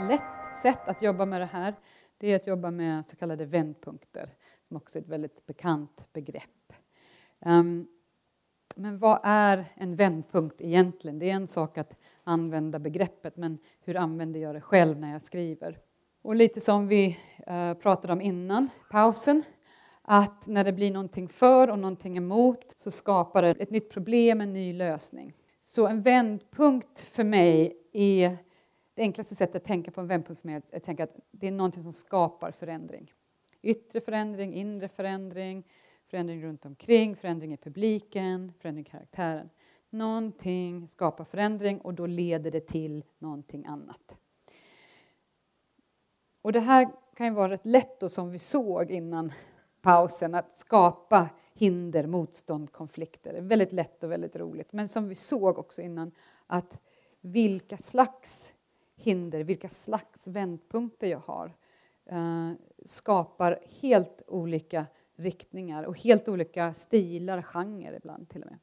lätt 0.00 0.56
sätt 0.62 0.88
att 0.88 1.02
jobba 1.02 1.26
med 1.26 1.40
det 1.40 1.46
här 1.46 1.74
det 2.18 2.32
är 2.32 2.36
att 2.36 2.46
jobba 2.46 2.70
med 2.70 3.06
så 3.06 3.16
kallade 3.16 3.44
vändpunkter, 3.44 4.34
som 4.68 4.76
också 4.76 4.98
är 4.98 5.02
ett 5.02 5.08
väldigt 5.08 5.46
bekant 5.46 6.12
begrepp. 6.12 6.72
Um, 7.38 7.88
men 8.76 8.98
vad 8.98 9.20
är 9.22 9.64
en 9.74 9.96
vändpunkt 9.96 10.60
egentligen? 10.60 11.18
Det 11.18 11.30
är 11.30 11.34
en 11.34 11.46
sak 11.46 11.78
att 11.78 11.96
använda 12.24 12.78
begreppet, 12.78 13.36
men 13.36 13.58
hur 13.80 13.96
använder 13.96 14.40
jag 14.40 14.54
det 14.54 14.60
själv 14.60 15.00
när 15.00 15.12
jag 15.12 15.22
skriver? 15.22 15.78
Och 16.22 16.36
lite 16.36 16.60
som 16.60 16.88
vi 16.88 17.18
eh, 17.46 17.74
pratade 17.74 18.12
om 18.12 18.20
innan 18.20 18.68
pausen, 18.90 19.42
att 20.02 20.46
när 20.46 20.64
det 20.64 20.72
blir 20.72 20.90
någonting 20.90 21.28
för 21.28 21.70
och 21.70 21.78
någonting 21.78 22.16
emot 22.16 22.74
så 22.76 22.90
skapar 22.90 23.42
det 23.42 23.50
ett 23.50 23.70
nytt 23.70 23.90
problem, 23.90 24.40
en 24.40 24.52
ny 24.52 24.72
lösning. 24.72 25.32
Så 25.60 25.86
en 25.86 26.02
vändpunkt 26.02 27.00
för 27.00 27.24
mig 27.24 27.76
är 27.92 28.36
det 28.98 29.02
enklaste 29.02 29.34
sättet 29.34 29.56
att 29.56 29.64
tänka 29.64 29.90
på 29.90 30.00
en 30.00 30.06
vändpunkt 30.06 30.40
för 30.40 30.48
mig 30.48 30.62
är 30.70 30.76
att 30.76 30.84
tänka 30.84 31.04
att 31.04 31.16
det 31.30 31.46
är 31.46 31.52
någonting 31.52 31.82
som 31.82 31.92
skapar 31.92 32.50
förändring. 32.50 33.12
Yttre 33.62 34.00
förändring, 34.00 34.54
inre 34.54 34.88
förändring, 34.88 35.66
förändring 36.06 36.44
runt 36.44 36.66
omkring, 36.66 37.16
förändring 37.16 37.52
i 37.52 37.56
publiken, 37.56 38.52
förändring 38.60 38.86
i 38.86 38.90
karaktären. 38.90 39.50
Någonting 39.90 40.88
skapar 40.88 41.24
förändring 41.24 41.80
och 41.80 41.94
då 41.94 42.06
leder 42.06 42.50
det 42.50 42.60
till 42.60 43.04
någonting 43.18 43.66
annat. 43.66 44.14
Och 46.42 46.52
det 46.52 46.60
här 46.60 46.88
kan 47.16 47.26
ju 47.26 47.32
vara 47.32 47.52
rätt 47.52 47.66
lätt 47.66 48.00
då, 48.00 48.08
som 48.08 48.30
vi 48.30 48.38
såg 48.38 48.90
innan 48.90 49.32
pausen, 49.80 50.34
att 50.34 50.58
skapa 50.58 51.28
hinder, 51.54 52.06
motstånd, 52.06 52.72
konflikter. 52.72 53.32
Det 53.32 53.38
är 53.38 53.42
väldigt 53.42 53.72
lätt 53.72 54.04
och 54.04 54.10
väldigt 54.10 54.36
roligt. 54.36 54.72
Men 54.72 54.88
som 54.88 55.08
vi 55.08 55.14
såg 55.14 55.58
också 55.58 55.82
innan, 55.82 56.12
att 56.46 56.78
vilka 57.20 57.76
slags 57.76 58.54
hinder, 58.98 59.40
vilka 59.44 59.68
slags 59.68 60.26
vändpunkter 60.26 61.06
jag 61.06 61.18
har 61.18 61.54
eh, 62.06 62.52
skapar 62.84 63.58
helt 63.80 64.22
olika 64.26 64.86
riktningar 65.16 65.84
och 65.84 65.98
helt 65.98 66.28
olika 66.28 66.74
stilar, 66.74 67.42
genrer 67.42 67.96
ibland 67.96 68.28
till 68.28 68.42
och 68.42 68.50
med. 68.50 68.58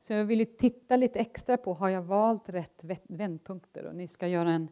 Så 0.00 0.12
jag 0.12 0.24
vill 0.24 0.56
titta 0.56 0.96
lite 0.96 1.18
extra 1.18 1.56
på, 1.56 1.74
har 1.74 1.88
jag 1.88 2.02
valt 2.02 2.48
rätt 2.48 2.84
vändpunkter? 3.08 3.84
Och 3.84 3.94
ni 3.94 4.08
ska 4.08 4.28
göra 4.28 4.50
en 4.50 4.68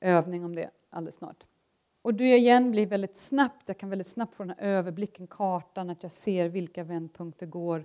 övning 0.00 0.44
om 0.44 0.54
det 0.54 0.70
alldeles 0.90 1.16
snart. 1.16 1.44
Och 2.02 2.14
du 2.14 2.36
igen 2.36 2.70
blir 2.70 2.86
väldigt 2.86 3.16
snabbt, 3.16 3.68
jag 3.68 3.78
kan 3.78 3.90
väldigt 3.90 4.06
snabbt 4.06 4.34
få 4.34 4.42
den 4.42 4.50
här 4.58 4.66
överblicken, 4.66 5.26
kartan, 5.26 5.90
att 5.90 6.02
jag 6.02 6.12
ser 6.12 6.48
vilka 6.48 6.84
vändpunkter 6.84 7.46
går 7.46 7.84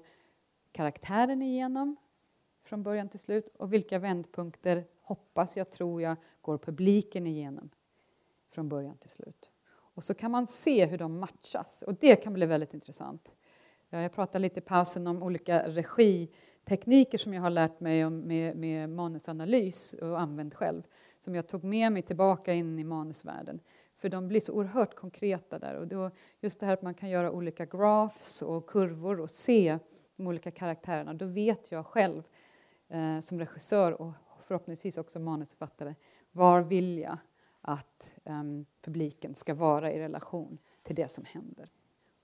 karaktären 0.71 1.41
igenom 1.41 1.95
från 2.63 2.83
början 2.83 3.09
till 3.09 3.19
slut 3.19 3.47
och 3.47 3.73
vilka 3.73 3.99
vändpunkter 3.99 4.85
hoppas 5.05 5.57
jag, 5.57 5.71
tror 5.71 6.01
jag, 6.01 6.17
går 6.41 6.57
publiken 6.57 7.27
igenom 7.27 7.69
från 8.51 8.69
början 8.69 8.97
till 8.97 9.09
slut. 9.09 9.49
Och 9.67 10.03
så 10.03 10.13
kan 10.13 10.31
man 10.31 10.47
se 10.47 10.85
hur 10.85 10.97
de 10.97 11.19
matchas 11.19 11.83
och 11.87 11.95
det 11.95 12.15
kan 12.15 12.33
bli 12.33 12.45
väldigt 12.45 12.73
intressant. 12.73 13.31
Jag 13.89 14.13
pratade 14.13 14.39
lite 14.39 14.59
i 14.59 14.61
pausen 14.61 15.07
om 15.07 15.23
olika 15.23 15.69
regitekniker 15.69 17.17
som 17.17 17.33
jag 17.33 17.41
har 17.41 17.49
lärt 17.49 17.79
mig 17.79 18.05
om 18.05 18.19
med, 18.19 18.57
med 18.57 18.89
manusanalys 18.89 19.93
och 19.93 20.21
använt 20.21 20.55
själv 20.55 20.83
som 21.19 21.35
jag 21.35 21.47
tog 21.47 21.63
med 21.63 21.91
mig 21.91 22.01
tillbaka 22.01 22.53
in 22.53 22.79
i 22.79 22.83
manusvärlden. 22.83 23.59
För 23.97 24.09
de 24.09 24.27
blir 24.27 24.39
så 24.39 24.53
oerhört 24.53 24.95
konkreta 24.95 25.59
där. 25.59 25.75
Och 25.75 25.87
då, 25.87 26.11
just 26.39 26.59
det 26.59 26.65
här 26.65 26.73
att 26.73 26.81
man 26.81 26.93
kan 26.93 27.09
göra 27.09 27.31
olika 27.31 27.65
graphs 27.65 28.41
och 28.41 28.69
kurvor 28.69 29.19
och 29.19 29.29
se 29.29 29.79
de 30.15 30.27
olika 30.27 30.51
karaktärerna. 30.51 31.13
Då 31.13 31.25
vet 31.25 31.71
jag 31.71 31.85
själv 31.85 32.23
eh, 32.87 33.19
som 33.19 33.39
regissör 33.39 34.01
och 34.01 34.11
förhoppningsvis 34.45 34.97
också 34.97 35.19
manusförfattare, 35.19 35.95
var 36.31 36.61
vill 36.61 36.97
jag 36.97 37.17
att 37.61 38.11
um, 38.23 38.65
publiken 38.81 39.35
ska 39.35 39.53
vara 39.53 39.91
i 39.91 39.99
relation 39.99 40.57
till 40.83 40.95
det 40.95 41.11
som 41.11 41.25
händer? 41.25 41.69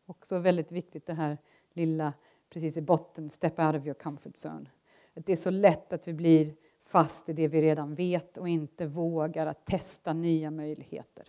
Också 0.05 0.37
väldigt 0.37 0.71
viktigt 0.71 1.05
det 1.05 1.13
här 1.13 1.37
lilla 1.73 2.13
precis 2.49 2.77
i 2.77 2.81
botten, 2.81 3.29
step 3.29 3.59
out 3.59 3.75
of 3.75 3.85
your 3.85 3.93
comfort 3.93 4.35
zone. 4.45 4.69
Att 5.13 5.25
det 5.25 5.31
är 5.31 5.35
så 5.35 5.49
lätt 5.49 5.93
att 5.93 6.07
vi 6.07 6.13
blir 6.13 6.55
fast 6.85 7.29
i 7.29 7.33
det 7.33 7.47
vi 7.47 7.61
redan 7.61 7.95
vet 7.95 8.37
och 8.37 8.49
inte 8.49 8.85
vågar 8.85 9.47
att 9.47 9.65
testa 9.65 10.13
nya 10.13 10.51
möjligheter. 10.51 11.27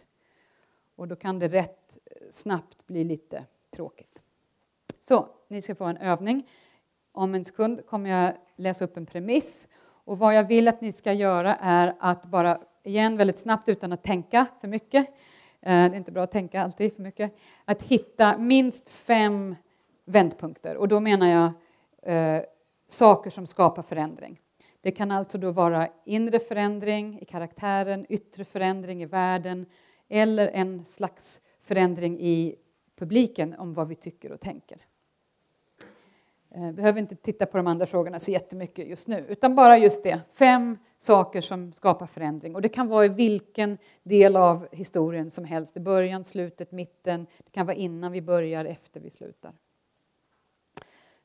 Och 0.95 1.09
då 1.09 1.17
kan 1.17 1.39
det 1.39 1.49
rätt 1.49 1.99
eh, 2.05 2.17
snabbt 2.31 2.87
bli 2.87 3.05
lite 3.05 3.47
tråkigt. 3.71 4.23
Så, 5.01 5.29
ni 5.49 5.63
ska 5.63 5.75
få 5.75 5.85
en 5.85 5.97
övning. 5.97 6.49
Om 7.13 7.35
en 7.35 7.45
sekund 7.45 7.87
kommer 7.87 8.11
jag 8.11 8.35
läsa 8.57 8.85
upp 8.85 8.97
en 8.97 9.07
premiss 9.07 9.69
och 10.05 10.19
vad 10.19 10.35
jag 10.35 10.45
vill 10.45 10.69
att 10.69 10.81
ni 10.81 10.93
ska 10.93 11.13
göra 11.13 11.57
är 11.57 11.95
att 11.99 12.27
bara, 12.27 12.61
igen 12.83 13.17
väldigt 13.17 13.39
snabbt 13.39 13.69
utan 13.69 13.93
att 13.93 14.03
tänka 14.03 14.47
för 14.61 14.69
mycket, 14.69 15.09
eh, 15.09 15.13
det 15.61 15.71
är 15.71 15.95
inte 15.95 16.13
bra 16.13 16.23
att 16.23 16.33
tänka 16.33 16.63
alltid 16.63 16.95
för 16.95 17.03
mycket, 17.03 17.35
att 17.65 17.83
hitta 17.83 18.39
minst 18.39 18.89
fem 18.89 19.57
vändpunkter. 20.05 20.77
Och 20.77 20.89
då 20.89 21.01
menar 21.01 21.27
jag 21.27 21.53
eh, 22.15 22.43
saker 22.89 23.31
som 23.31 23.47
skapar 23.47 23.83
förändring. 23.83 24.41
Det 24.81 24.91
kan 24.91 25.11
alltså 25.11 25.39
då 25.39 25.51
vara 25.51 25.89
inre 26.05 26.39
förändring 26.39 27.21
i 27.21 27.25
karaktären, 27.25 28.07
yttre 28.09 28.45
förändring 28.45 29.03
i 29.03 29.07
världen 29.07 29.67
eller 30.09 30.49
en 30.49 30.85
slags 30.85 31.41
förändring 31.63 32.21
i 32.21 32.57
publiken 32.97 33.55
om 33.55 33.75
vad 33.75 33.89
vi 33.89 33.95
tycker 33.95 34.33
och 34.33 34.41
tänker. 34.41 34.79
Vi 36.55 36.73
behöver 36.73 37.01
inte 37.01 37.17
titta 37.17 37.47
på 37.47 37.57
de 37.57 37.67
andra 37.67 37.87
frågorna 37.87 38.19
så 38.19 38.31
jättemycket 38.31 38.87
just 38.87 39.09
nu, 39.09 39.25
utan 39.29 39.55
bara 39.55 39.79
just 39.79 40.03
det. 40.03 40.21
Fem 40.33 40.79
saker 40.99 41.41
som 41.41 41.73
skapar 41.73 42.07
förändring. 42.07 42.55
Och 42.55 42.63
det 42.63 42.69
kan 42.69 42.89
vara 42.89 43.05
i 43.05 43.09
vilken 43.09 43.79
del 44.03 44.37
av 44.37 44.69
historien 44.73 45.31
som 45.31 45.45
helst. 45.45 45.77
I 45.77 45.81
början, 45.81 46.25
slutet, 46.25 46.73
mitten. 46.73 47.27
Det 47.39 47.51
kan 47.51 47.67
vara 47.67 47.77
innan 47.77 48.13
vi 48.13 48.23
börjar, 48.23 48.65
efter 48.65 49.01
vi 49.01 49.11
slutar. 49.11 49.53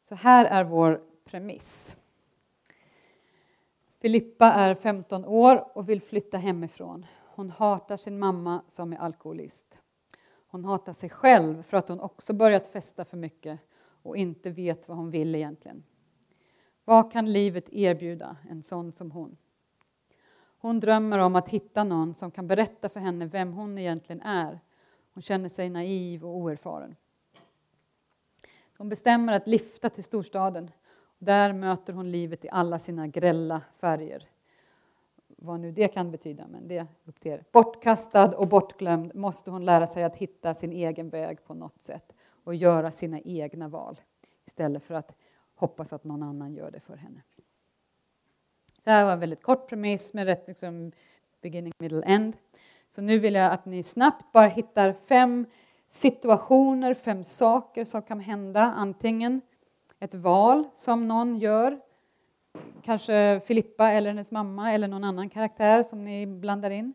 Så 0.01 0.15
här 0.15 0.45
är 0.45 0.63
vår 0.63 1.01
premiss. 1.25 1.97
Filippa 3.99 4.45
är 4.45 4.75
15 4.75 5.25
år 5.25 5.77
och 5.77 5.89
vill 5.89 6.01
flytta 6.01 6.37
hemifrån. 6.37 7.05
Hon 7.35 7.49
hatar 7.49 7.97
sin 7.97 8.19
mamma 8.19 8.61
som 8.67 8.93
är 8.93 8.97
alkoholist. 8.97 9.79
Hon 10.47 10.65
hatar 10.65 10.93
sig 10.93 11.09
själv 11.09 11.63
för 11.63 11.77
att 11.77 11.89
hon 11.89 11.99
också 11.99 12.33
börjat 12.33 12.67
festa 12.67 13.05
för 13.05 13.17
mycket 13.17 13.59
och 14.07 14.17
inte 14.17 14.49
vet 14.49 14.87
vad 14.87 14.97
hon 14.97 15.11
vill 15.11 15.35
egentligen. 15.35 15.83
Vad 16.85 17.11
kan 17.11 17.33
livet 17.33 17.69
erbjuda 17.69 18.37
en 18.49 18.63
sån 18.63 18.91
som 18.91 19.11
hon? 19.11 19.37
Hon 20.59 20.79
drömmer 20.79 21.19
om 21.19 21.35
att 21.35 21.49
hitta 21.49 21.83
någon 21.83 22.13
som 22.13 22.31
kan 22.31 22.47
berätta 22.47 22.89
för 22.89 22.99
henne 22.99 23.25
vem 23.25 23.53
hon 23.53 23.77
egentligen 23.77 24.21
är. 24.21 24.59
Hon 25.13 25.21
känner 25.23 25.49
sig 25.49 25.69
naiv 25.69 26.25
och 26.25 26.37
oerfaren. 26.37 26.95
Hon 28.77 28.89
bestämmer 28.89 29.33
att 29.33 29.47
lyfta 29.47 29.89
till 29.89 30.03
storstaden. 30.03 30.71
Där 31.17 31.53
möter 31.53 31.93
hon 31.93 32.11
livet 32.11 32.45
i 32.45 32.49
alla 32.51 32.79
sina 32.79 33.07
grälla 33.07 33.61
färger. 33.79 34.29
Vad 35.27 35.59
nu 35.59 35.71
det 35.71 35.87
kan 35.87 36.11
betyda, 36.11 36.47
men 36.47 36.67
det 36.67 36.77
är 36.77 36.87
upp 37.05 37.19
till 37.19 37.31
er. 37.31 37.43
Bortkastad 37.51 38.37
och 38.37 38.47
bortglömd 38.47 39.15
måste 39.15 39.51
hon 39.51 39.65
lära 39.65 39.87
sig 39.87 40.03
att 40.03 40.15
hitta 40.15 40.53
sin 40.53 40.71
egen 40.71 41.09
väg 41.09 41.45
på 41.45 41.53
något 41.53 41.81
sätt 41.81 42.13
och 42.47 42.55
göra 42.55 42.91
sina 42.91 43.19
egna 43.19 43.67
val 43.67 44.01
istället 44.45 44.83
för 44.83 44.93
att 44.93 45.15
hoppas 45.55 45.93
att 45.93 46.03
någon 46.03 46.23
annan 46.23 46.53
gör 46.53 46.71
det 46.71 46.79
för 46.79 46.95
henne. 46.95 47.21
Så 48.83 48.89
här 48.89 49.05
var 49.05 49.13
en 49.13 49.19
väldigt 49.19 49.43
kort 49.43 49.69
premiss 49.69 50.13
med 50.13 50.25
rätt 50.25 50.47
liksom 50.47 50.91
beginning, 51.41 51.73
middle, 51.79 52.03
end. 52.05 52.37
Så 52.87 53.01
nu 53.01 53.19
vill 53.19 53.35
jag 53.35 53.51
att 53.51 53.65
ni 53.65 53.83
snabbt 53.83 54.31
bara 54.31 54.47
hittar 54.47 54.93
fem 54.93 55.45
situationer, 55.87 56.93
fem 56.93 57.23
saker 57.23 57.85
som 57.85 58.01
kan 58.01 58.19
hända. 58.19 58.61
Antingen 58.61 59.41
ett 59.99 60.13
val 60.13 60.63
som 60.75 61.07
någon 61.07 61.37
gör, 61.37 61.79
kanske 62.81 63.41
Filippa 63.45 63.91
eller 63.91 64.09
hennes 64.09 64.31
mamma 64.31 64.73
eller 64.73 64.87
någon 64.87 65.03
annan 65.03 65.29
karaktär 65.29 65.83
som 65.83 66.05
ni 66.05 66.27
blandar 66.27 66.69
in. 66.69 66.93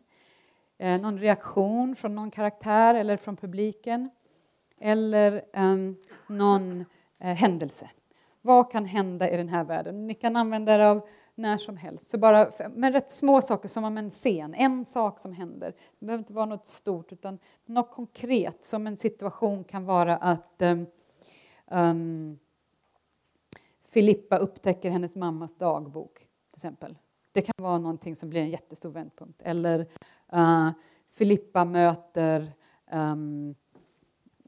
Eh, 0.77 1.01
någon 1.01 1.19
reaktion 1.19 1.95
från 1.95 2.15
någon 2.15 2.31
karaktär 2.31 2.95
eller 2.95 3.17
från 3.17 3.37
publiken 3.37 4.09
eller 4.79 5.45
um, 5.53 5.97
någon 6.27 6.85
eh, 7.19 7.35
händelse. 7.35 7.89
Vad 8.41 8.71
kan 8.71 8.85
hända 8.85 9.29
i 9.29 9.37
den 9.37 9.49
här 9.49 9.63
världen? 9.63 10.07
Ni 10.07 10.13
kan 10.13 10.35
använda 10.35 10.75
er 10.75 10.79
av 10.79 11.07
när 11.35 11.57
som 11.57 11.77
helst. 11.77 12.09
Så 12.09 12.17
bara 12.17 12.51
men 12.75 12.93
rätt 12.93 13.11
små 13.11 13.41
saker 13.41 13.69
som 13.69 13.83
om 13.83 13.97
en 13.97 14.09
scen, 14.09 14.53
en 14.53 14.85
sak 14.85 15.19
som 15.19 15.33
händer. 15.33 15.73
Det 15.99 16.05
behöver 16.05 16.21
inte 16.21 16.33
vara 16.33 16.45
något 16.45 16.65
stort 16.65 17.11
utan 17.11 17.39
något 17.65 17.91
konkret 17.91 18.65
som 18.65 18.87
en 18.87 18.97
situation 18.97 19.63
kan 19.63 19.85
vara 19.85 20.17
att 20.17 20.61
um, 20.61 20.85
um, 21.67 22.39
Filippa 23.87 24.37
upptäcker 24.37 24.89
hennes 24.89 25.15
mammas 25.15 25.57
dagbok 25.57 26.17
till 26.17 26.55
exempel. 26.55 26.97
Det 27.31 27.41
kan 27.41 27.53
vara 27.57 27.77
någonting 27.77 28.15
som 28.15 28.29
blir 28.29 28.41
en 28.41 28.49
jättestor 28.49 28.89
vändpunkt. 28.89 29.41
Eller 29.41 29.87
uh, 30.33 30.69
Filippa 31.11 31.65
möter 31.65 32.53
um, 32.91 33.55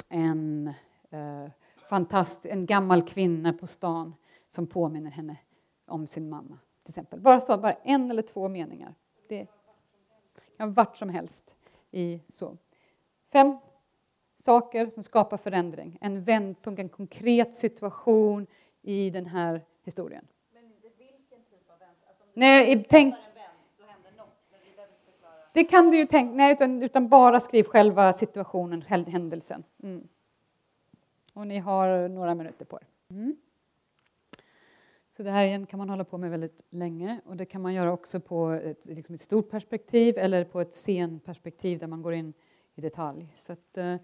en, 0.09 0.73
eh, 1.09 1.47
fantast, 1.89 2.45
en 2.45 2.65
gammal 2.65 3.07
kvinna 3.07 3.53
på 3.53 3.67
stan 3.67 4.15
som 4.49 4.67
påminner 4.67 5.11
henne 5.11 5.37
om 5.85 6.07
sin 6.07 6.29
mamma. 6.29 6.59
Till 6.83 6.91
exempel. 6.91 7.19
Bara 7.19 7.41
så, 7.41 7.57
bara 7.57 7.73
en 7.73 8.11
eller 8.11 8.21
två 8.21 8.47
meningar. 8.47 8.95
Det 9.29 9.47
Ja, 10.57 10.65
vart 10.65 10.97
som 10.97 11.09
helst. 11.09 11.55
I 11.91 12.21
så. 12.29 12.57
Fem 13.31 13.57
saker 14.37 14.87
som 14.89 15.03
skapar 15.03 15.37
förändring. 15.37 15.97
En 16.01 16.23
vändpunkt, 16.23 16.79
en 16.79 16.89
konkret 16.89 17.55
situation 17.55 18.47
i 18.81 19.09
den 19.09 19.25
här 19.25 19.61
historien. 19.83 20.27
Men 20.53 20.63
vilken 20.81 21.43
typ 21.49 21.69
av 21.69 21.79
vänd? 21.79 21.97
Alltså, 22.07 22.23
Nej, 22.33 22.85
tänk... 22.89 23.15
Det 25.55 25.63
kan 25.63 25.91
du 25.91 25.97
ju 25.97 26.05
tänka, 26.05 26.35
nej 26.35 26.53
utan, 26.53 26.83
utan 26.83 27.09
bara 27.09 27.39
skriv 27.39 27.63
själva 27.63 28.13
situationen, 28.13 28.81
händelsen. 28.81 29.63
Mm. 29.83 30.07
Och 31.33 31.47
ni 31.47 31.59
har 31.59 32.07
några 32.07 32.35
minuter 32.35 32.65
på 32.65 32.79
er. 32.81 32.87
Mm. 33.09 33.35
Så 35.11 35.23
det 35.23 35.31
här 35.31 35.45
igen 35.45 35.65
kan 35.65 35.77
man 35.77 35.89
hålla 35.89 36.03
på 36.03 36.17
med 36.17 36.31
väldigt 36.31 36.61
länge 36.69 37.21
och 37.25 37.37
det 37.37 37.45
kan 37.45 37.61
man 37.61 37.73
göra 37.73 37.91
också 37.91 38.19
på 38.19 38.49
ett, 38.49 38.85
liksom 38.85 39.15
ett 39.15 39.21
stort 39.21 39.49
perspektiv 39.49 40.17
eller 40.17 40.43
på 40.43 40.61
ett 40.61 40.75
scenperspektiv 40.75 41.79
där 41.79 41.87
man 41.87 42.01
går 42.01 42.13
in 42.13 42.33
i 42.75 42.81
detalj. 42.81 43.27
Så 43.37 43.53
att, 43.53 43.77
eh, 43.77 43.95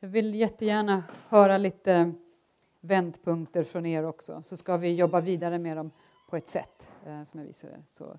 jag 0.00 0.08
vill 0.08 0.34
jättegärna 0.34 1.04
höra 1.28 1.58
lite 1.58 2.12
vändpunkter 2.80 3.64
från 3.64 3.86
er 3.86 4.04
också 4.04 4.42
så 4.42 4.56
ska 4.56 4.76
vi 4.76 4.94
jobba 4.94 5.20
vidare 5.20 5.58
med 5.58 5.76
dem 5.76 5.90
på 6.28 6.36
ett 6.36 6.48
sätt 6.48 6.90
eh, 7.06 7.24
som 7.24 7.40
jag 7.40 7.46
visade. 7.46 7.82
Så, 7.88 8.18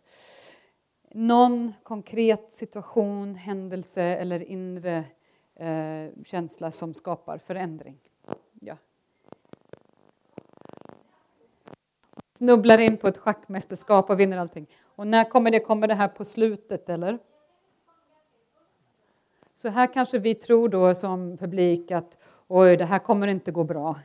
någon 1.14 1.74
konkret 1.84 2.54
situation, 2.54 3.36
händelse 3.36 4.04
eller 4.04 4.44
inre 4.44 5.04
eh, 5.56 6.08
känsla 6.26 6.72
som 6.72 6.94
skapar 6.94 7.38
förändring. 7.38 7.98
Ja. 8.60 8.78
Snubblar 12.38 12.80
in 12.80 12.98
på 12.98 13.08
ett 13.08 13.18
schackmästerskap 13.18 14.10
och 14.10 14.20
vinner 14.20 14.38
allting. 14.38 14.68
Och 14.84 15.08
när 15.08 15.30
kommer 15.30 15.52
det? 15.52 15.60
Kommer 15.60 15.88
det 15.88 15.96
här 15.96 16.08
på 16.08 16.26
slutet 16.26 16.90
eller? 16.90 17.20
Så 19.54 19.70
här 19.70 19.94
kanske 19.94 20.20
vi 20.20 20.36
tror 20.36 20.70
då 20.70 20.96
som 20.96 21.38
publik 21.38 21.92
att 21.92 22.18
oj, 22.48 22.78
det 22.78 22.86
här 22.86 23.00
kommer 23.00 23.28
inte 23.28 23.52
gå 23.52 23.64
bra. 23.64 24.00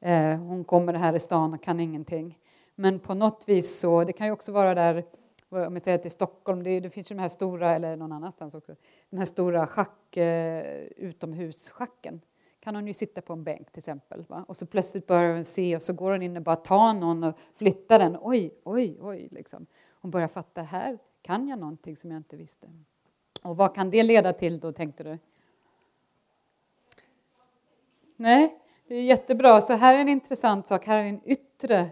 Eh, 0.00 0.36
hon 0.36 0.64
kommer 0.64 0.94
här 0.94 1.14
i 1.14 1.20
stan 1.20 1.54
och 1.54 1.62
kan 1.62 1.80
ingenting. 1.80 2.38
Men 2.74 2.98
på 2.98 3.14
något 3.14 3.44
vis 3.46 3.78
så, 3.80 4.04
det 4.04 4.12
kan 4.12 4.26
ju 4.26 4.32
också 4.32 4.52
vara 4.52 4.74
där 4.74 5.04
om 5.54 5.72
jag 5.72 5.82
säger 5.82 5.94
att 5.94 6.02
det 6.02 6.08
är 6.08 6.10
Stockholm, 6.10 6.62
det, 6.62 6.80
det, 6.80 6.90
finns 6.90 7.10
ju 7.10 7.14
de 7.14 7.20
här 7.20 7.28
stora, 7.28 7.74
eller 7.74 7.96
någon 7.96 8.12
annanstans 8.12 8.54
också, 8.54 8.76
de 9.10 9.16
här 9.16 9.24
stora 9.24 9.66
schack, 9.66 10.16
eh, 10.16 10.82
utomhusschacken 10.96 12.20
kan 12.64 12.74
hon 12.74 12.86
ju 12.86 12.94
sitta 12.94 13.20
på 13.20 13.32
en 13.32 13.44
bänk 13.44 13.70
till 13.70 13.78
exempel. 13.78 14.24
Va? 14.28 14.44
Och 14.48 14.56
så 14.56 14.66
plötsligt 14.66 15.06
börjar 15.06 15.34
hon 15.34 15.44
se 15.44 15.76
och 15.76 15.82
så 15.82 15.92
går 15.92 16.10
hon 16.10 16.22
in 16.22 16.36
och 16.36 16.42
bara 16.42 16.56
tar 16.56 16.94
någon 16.94 17.24
och 17.24 17.38
flyttar 17.54 17.98
den. 17.98 18.18
Oj, 18.20 18.54
oj, 18.64 18.98
oj. 19.00 19.28
Liksom. 19.30 19.66
Hon 20.00 20.10
börjar 20.10 20.28
fatta, 20.28 20.62
här 20.62 20.98
kan 21.22 21.48
jag 21.48 21.58
någonting 21.58 21.96
som 21.96 22.10
jag 22.10 22.18
inte 22.18 22.36
visste. 22.36 22.66
Och 23.42 23.56
vad 23.56 23.74
kan 23.74 23.90
det 23.90 24.02
leda 24.02 24.32
till 24.32 24.60
då, 24.60 24.72
tänkte 24.72 25.04
du? 25.04 25.18
Nej, 28.16 28.58
det 28.86 28.94
är 28.94 29.02
jättebra. 29.02 29.60
Så 29.60 29.72
här 29.72 29.94
är 29.94 29.98
en 29.98 30.08
intressant 30.08 30.66
sak. 30.66 30.86
Här 30.86 30.98
är 30.98 31.08
en 31.08 31.20
yttre 31.24 31.90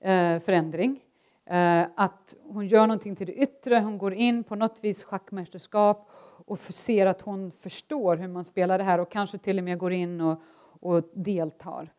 eh, 0.00 0.40
förändring. 0.40 1.00
Eh, 1.46 1.86
att 1.94 2.36
hon 2.42 2.66
gör 2.66 2.86
någonting 2.86 3.16
till 3.16 3.26
det 3.26 3.34
yttre, 3.34 3.78
hon 3.78 3.98
går 3.98 4.14
in 4.14 4.44
på 4.44 4.54
något 4.54 4.78
vis 4.80 5.04
schackmästerskap 5.04 6.10
och 6.46 6.58
ser 6.58 7.06
att 7.06 7.20
hon 7.20 7.50
förstår 7.50 8.16
hur 8.16 8.28
man 8.28 8.44
spelar 8.44 8.78
det 8.78 8.84
här 8.84 8.98
och 8.98 9.10
kanske 9.10 9.38
till 9.38 9.58
och 9.58 9.64
med 9.64 9.78
går 9.78 9.92
in 9.92 10.20
och, 10.20 10.40
och 10.80 11.02
deltar. 11.14 11.92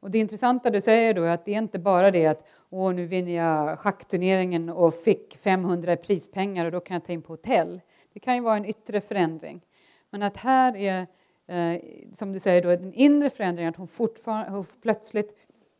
Och 0.00 0.10
det 0.10 0.18
intressanta 0.18 0.70
du 0.70 0.80
säger 0.80 1.14
då 1.14 1.22
är 1.22 1.30
att 1.30 1.44
det 1.44 1.54
är 1.54 1.58
inte 1.58 1.78
bara 1.78 2.10
det 2.10 2.26
att 2.26 2.48
Åh, 2.74 2.94
nu 2.94 3.06
vinner 3.06 3.32
jag 3.32 3.78
schackturneringen 3.78 4.68
och 4.68 4.94
fick 4.94 5.36
500 5.36 5.96
prispengar 5.96 6.64
och 6.64 6.72
då 6.72 6.80
kan 6.80 6.94
jag 6.94 7.04
ta 7.04 7.12
in 7.12 7.22
på 7.22 7.32
hotell. 7.32 7.80
Det 8.12 8.20
kan 8.20 8.34
ju 8.34 8.40
vara 8.40 8.56
en 8.56 8.64
yttre 8.64 9.00
förändring. 9.00 9.60
Men 10.10 10.22
att 10.22 10.36
här 10.36 10.76
är, 10.76 11.06
eh, 11.46 11.80
som 12.14 12.32
du 12.32 12.40
säger, 12.40 12.62
då, 12.62 12.68
en 12.68 12.94
inre 12.94 13.30
förändring, 13.30 13.66
att 13.66 13.76
hon, 13.76 13.88
fortfarande, 13.88 14.50
hon 14.50 14.66
plötsligt 14.82 15.38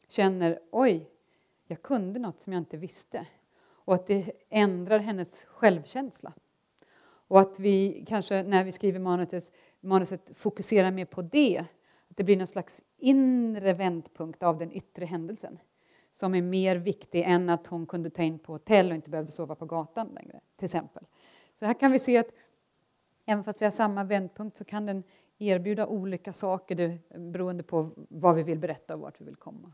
känner 0.08 0.58
oj, 0.70 1.06
jag 1.72 1.82
kunde 1.82 2.20
något 2.20 2.40
som 2.40 2.52
jag 2.52 2.60
inte 2.60 2.76
visste. 2.76 3.26
Och 3.84 3.94
att 3.94 4.06
det 4.06 4.32
ändrar 4.48 4.98
hennes 4.98 5.44
självkänsla. 5.44 6.32
Och 7.28 7.40
att 7.40 7.58
vi 7.58 8.04
kanske 8.08 8.42
när 8.42 8.64
vi 8.64 8.72
skriver 8.72 8.98
manuset, 8.98 9.52
manuset 9.80 10.36
fokuserar 10.36 10.90
mer 10.90 11.04
på 11.04 11.22
det. 11.22 11.64
Att 12.08 12.16
det 12.16 12.24
blir 12.24 12.36
någon 12.36 12.46
slags 12.46 12.82
inre 12.96 13.72
vändpunkt 13.72 14.42
av 14.42 14.58
den 14.58 14.72
yttre 14.72 15.04
händelsen 15.04 15.58
som 16.10 16.34
är 16.34 16.42
mer 16.42 16.76
viktig 16.76 17.22
än 17.26 17.48
att 17.48 17.66
hon 17.66 17.86
kunde 17.86 18.10
ta 18.10 18.22
in 18.22 18.38
på 18.38 18.52
hotell 18.52 18.90
och 18.90 18.94
inte 18.94 19.10
behövde 19.10 19.32
sova 19.32 19.54
på 19.54 19.66
gatan 19.66 20.08
längre, 20.14 20.40
till 20.56 20.64
exempel. 20.64 21.04
Så 21.54 21.66
här 21.66 21.74
kan 21.74 21.92
vi 21.92 21.98
se 21.98 22.18
att 22.18 22.30
även 23.26 23.44
fast 23.44 23.60
vi 23.60 23.64
har 23.66 23.70
samma 23.70 24.04
vändpunkt 24.04 24.56
så 24.56 24.64
kan 24.64 24.86
den 24.86 25.02
erbjuda 25.38 25.86
olika 25.86 26.32
saker 26.32 26.98
beroende 27.18 27.62
på 27.62 27.90
vad 27.96 28.34
vi 28.34 28.42
vill 28.42 28.58
berätta 28.58 28.94
och 28.94 29.00
vart 29.00 29.20
vi 29.20 29.24
vill 29.24 29.36
komma. 29.36 29.72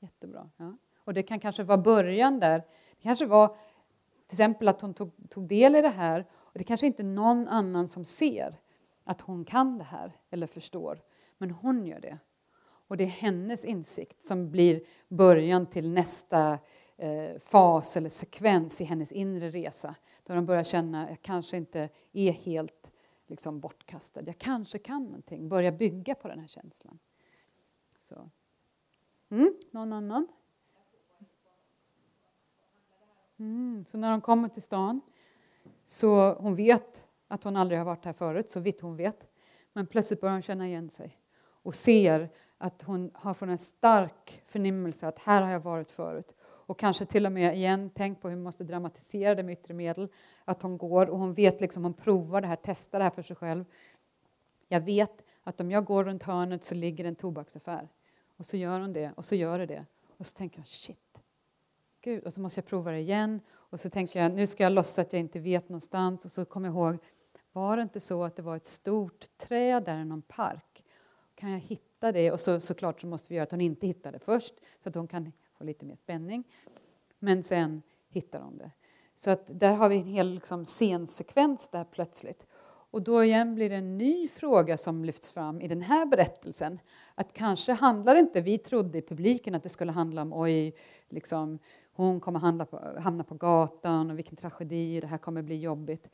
Jättebra. 0.00 0.50
Ja. 0.56 0.76
Och 1.06 1.14
det 1.14 1.22
kan 1.22 1.40
kanske 1.40 1.62
vara 1.62 1.78
början 1.78 2.40
där. 2.40 2.58
Det 2.96 3.02
kanske 3.02 3.26
var 3.26 3.48
till 4.26 4.34
exempel 4.34 4.68
att 4.68 4.80
hon 4.80 4.94
tog, 4.94 5.12
tog 5.30 5.48
del 5.48 5.76
i 5.76 5.82
det 5.82 5.88
här 5.88 6.26
och 6.32 6.58
det 6.58 6.64
kanske 6.64 6.86
inte 6.86 7.02
är 7.02 7.04
någon 7.04 7.48
annan 7.48 7.88
som 7.88 8.04
ser 8.04 8.60
att 9.04 9.20
hon 9.20 9.44
kan 9.44 9.78
det 9.78 9.84
här 9.84 10.12
eller 10.30 10.46
förstår, 10.46 11.02
men 11.38 11.50
hon 11.50 11.86
gör 11.86 12.00
det. 12.00 12.18
Och 12.88 12.96
det 12.96 13.04
är 13.04 13.08
hennes 13.08 13.64
insikt 13.64 14.26
som 14.26 14.50
blir 14.50 14.82
början 15.08 15.66
till 15.66 15.90
nästa 15.90 16.58
eh, 16.96 17.38
fas 17.38 17.96
eller 17.96 18.10
sekvens 18.10 18.80
i 18.80 18.84
hennes 18.84 19.12
inre 19.12 19.50
resa. 19.50 19.94
Då 20.24 20.34
de 20.34 20.46
börjar 20.46 20.64
känna 20.64 21.04
att 21.04 21.10
jag 21.10 21.22
kanske 21.22 21.56
inte 21.56 21.88
är 22.12 22.32
helt 22.32 22.90
liksom, 23.26 23.60
bortkastad. 23.60 24.22
Jag 24.26 24.38
kanske 24.38 24.78
kan 24.78 25.04
någonting. 25.04 25.48
Börja 25.48 25.72
bygga 25.72 26.14
på 26.14 26.28
den 26.28 26.38
här 26.38 26.48
känslan. 26.48 26.98
Så. 27.98 28.30
Mm, 29.30 29.54
någon 29.70 29.92
annan? 29.92 30.28
Mm, 33.38 33.84
så 33.84 33.98
när 33.98 34.10
hon 34.10 34.20
kommer 34.20 34.48
till 34.48 34.62
stan 34.62 35.00
så 35.84 36.34
hon 36.34 36.54
vet 36.54 37.06
att 37.28 37.44
hon 37.44 37.56
aldrig 37.56 37.80
har 37.80 37.84
varit 37.84 38.04
här 38.04 38.12
förut, 38.12 38.50
så 38.50 38.60
vitt 38.60 38.80
hon 38.80 38.96
vet. 38.96 39.28
Men 39.72 39.86
plötsligt 39.86 40.20
börjar 40.20 40.32
hon 40.32 40.42
känna 40.42 40.66
igen 40.66 40.90
sig 40.90 41.18
och 41.38 41.74
ser 41.74 42.30
att 42.58 42.82
hon 42.82 43.10
har 43.14 43.34
fått 43.34 43.48
en 43.48 43.58
stark 43.58 44.42
förnimmelse 44.46 45.08
att 45.08 45.18
här 45.18 45.42
har 45.42 45.50
jag 45.50 45.60
varit 45.60 45.90
förut. 45.90 46.34
Och 46.40 46.78
kanske 46.78 47.06
till 47.06 47.26
och 47.26 47.32
med 47.32 47.56
igen, 47.56 47.90
tänk 47.94 48.20
på 48.20 48.28
hur 48.28 48.36
man 48.36 48.42
måste 48.42 48.64
dramatisera 48.64 49.34
det 49.34 49.42
med 49.42 49.52
yttre 49.52 49.74
medel. 49.74 50.08
Att 50.44 50.62
hon 50.62 50.78
går 50.78 51.06
och 51.06 51.18
hon 51.18 51.34
vet 51.34 51.60
liksom, 51.60 51.84
hon 51.84 51.94
provar 51.94 52.40
det 52.40 52.46
här, 52.46 52.58
testar 52.62 52.98
det 52.98 53.04
här 53.04 53.10
för 53.10 53.22
sig 53.22 53.36
själv. 53.36 53.64
Jag 54.68 54.80
vet 54.80 55.24
att 55.42 55.60
om 55.60 55.70
jag 55.70 55.84
går 55.84 56.04
runt 56.04 56.22
hörnet 56.22 56.64
så 56.64 56.74
ligger 56.74 57.04
en 57.04 57.14
tobaksaffär. 57.14 57.88
Och 58.36 58.46
så 58.46 58.56
gör 58.56 58.80
hon 58.80 58.92
det 58.92 59.12
och 59.16 59.24
så 59.24 59.34
gör 59.34 59.58
det 59.58 59.66
det. 59.66 59.84
Och 60.16 60.26
så 60.26 60.36
tänker 60.36 60.58
hon 60.58 60.66
shit, 60.66 61.00
Gud, 62.06 62.24
och 62.24 62.32
så 62.32 62.40
måste 62.40 62.58
jag 62.58 62.66
prova 62.66 62.90
det 62.90 62.98
igen. 62.98 63.40
Och 63.50 63.80
så 63.80 63.90
tänker 63.90 64.22
jag, 64.22 64.32
nu 64.32 64.46
ska 64.46 64.62
jag 64.62 64.72
låtsas 64.72 64.98
att 64.98 65.12
jag 65.12 65.20
inte 65.20 65.40
vet 65.40 65.68
någonstans. 65.68 66.24
Och 66.24 66.30
så 66.30 66.44
kommer 66.44 66.68
jag 66.68 66.74
ihåg, 66.74 66.98
var 67.52 67.76
det 67.76 67.82
inte 67.82 68.00
så 68.00 68.24
att 68.24 68.36
det 68.36 68.42
var 68.42 68.56
ett 68.56 68.64
stort 68.64 69.26
träd 69.36 69.84
där 69.84 70.00
i 70.00 70.04
någon 70.04 70.22
park? 70.22 70.84
Kan 71.34 71.50
jag 71.50 71.58
hitta 71.58 72.12
det? 72.12 72.32
Och 72.32 72.40
så, 72.40 72.60
såklart 72.60 73.00
så 73.00 73.06
måste 73.06 73.28
vi 73.28 73.34
göra 73.34 73.42
att 73.42 73.50
hon 73.50 73.60
inte 73.60 73.86
hittar 73.86 74.12
det 74.12 74.18
först, 74.18 74.54
så 74.82 74.88
att 74.88 74.94
hon 74.94 75.08
kan 75.08 75.32
få 75.58 75.64
lite 75.64 75.84
mer 75.84 75.96
spänning. 75.96 76.44
Men 77.18 77.42
sen 77.42 77.82
hittar 78.08 78.40
hon 78.40 78.58
det. 78.58 78.70
Så 79.16 79.30
att 79.30 79.60
där 79.60 79.74
har 79.74 79.88
vi 79.88 79.96
en 79.96 80.06
hel 80.06 80.34
liksom, 80.34 80.64
scensekvens 80.64 81.68
där 81.68 81.84
plötsligt. 81.84 82.46
Och 82.90 83.02
då 83.02 83.24
igen 83.24 83.54
blir 83.54 83.70
det 83.70 83.76
en 83.76 83.98
ny 83.98 84.28
fråga 84.28 84.76
som 84.76 85.04
lyfts 85.04 85.32
fram 85.32 85.60
i 85.60 85.68
den 85.68 85.82
här 85.82 86.06
berättelsen. 86.06 86.78
Att 87.14 87.32
kanske 87.32 87.72
handlar 87.72 88.14
det 88.14 88.20
inte, 88.20 88.40
vi 88.40 88.58
trodde 88.58 88.98
i 88.98 89.02
publiken 89.02 89.54
att 89.54 89.62
det 89.62 89.68
skulle 89.68 89.92
handla 89.92 90.22
om 90.22 90.32
oj, 90.32 90.74
liksom, 91.08 91.58
hon 91.96 92.20
kommer 92.20 92.64
på, 92.64 93.00
hamna 93.00 93.24
på 93.24 93.34
gatan 93.34 94.10
och 94.10 94.18
vilken 94.18 94.36
tragedi, 94.36 95.00
det 95.00 95.06
här 95.06 95.18
kommer 95.18 95.42
bli 95.42 95.60
jobbigt. 95.60 96.10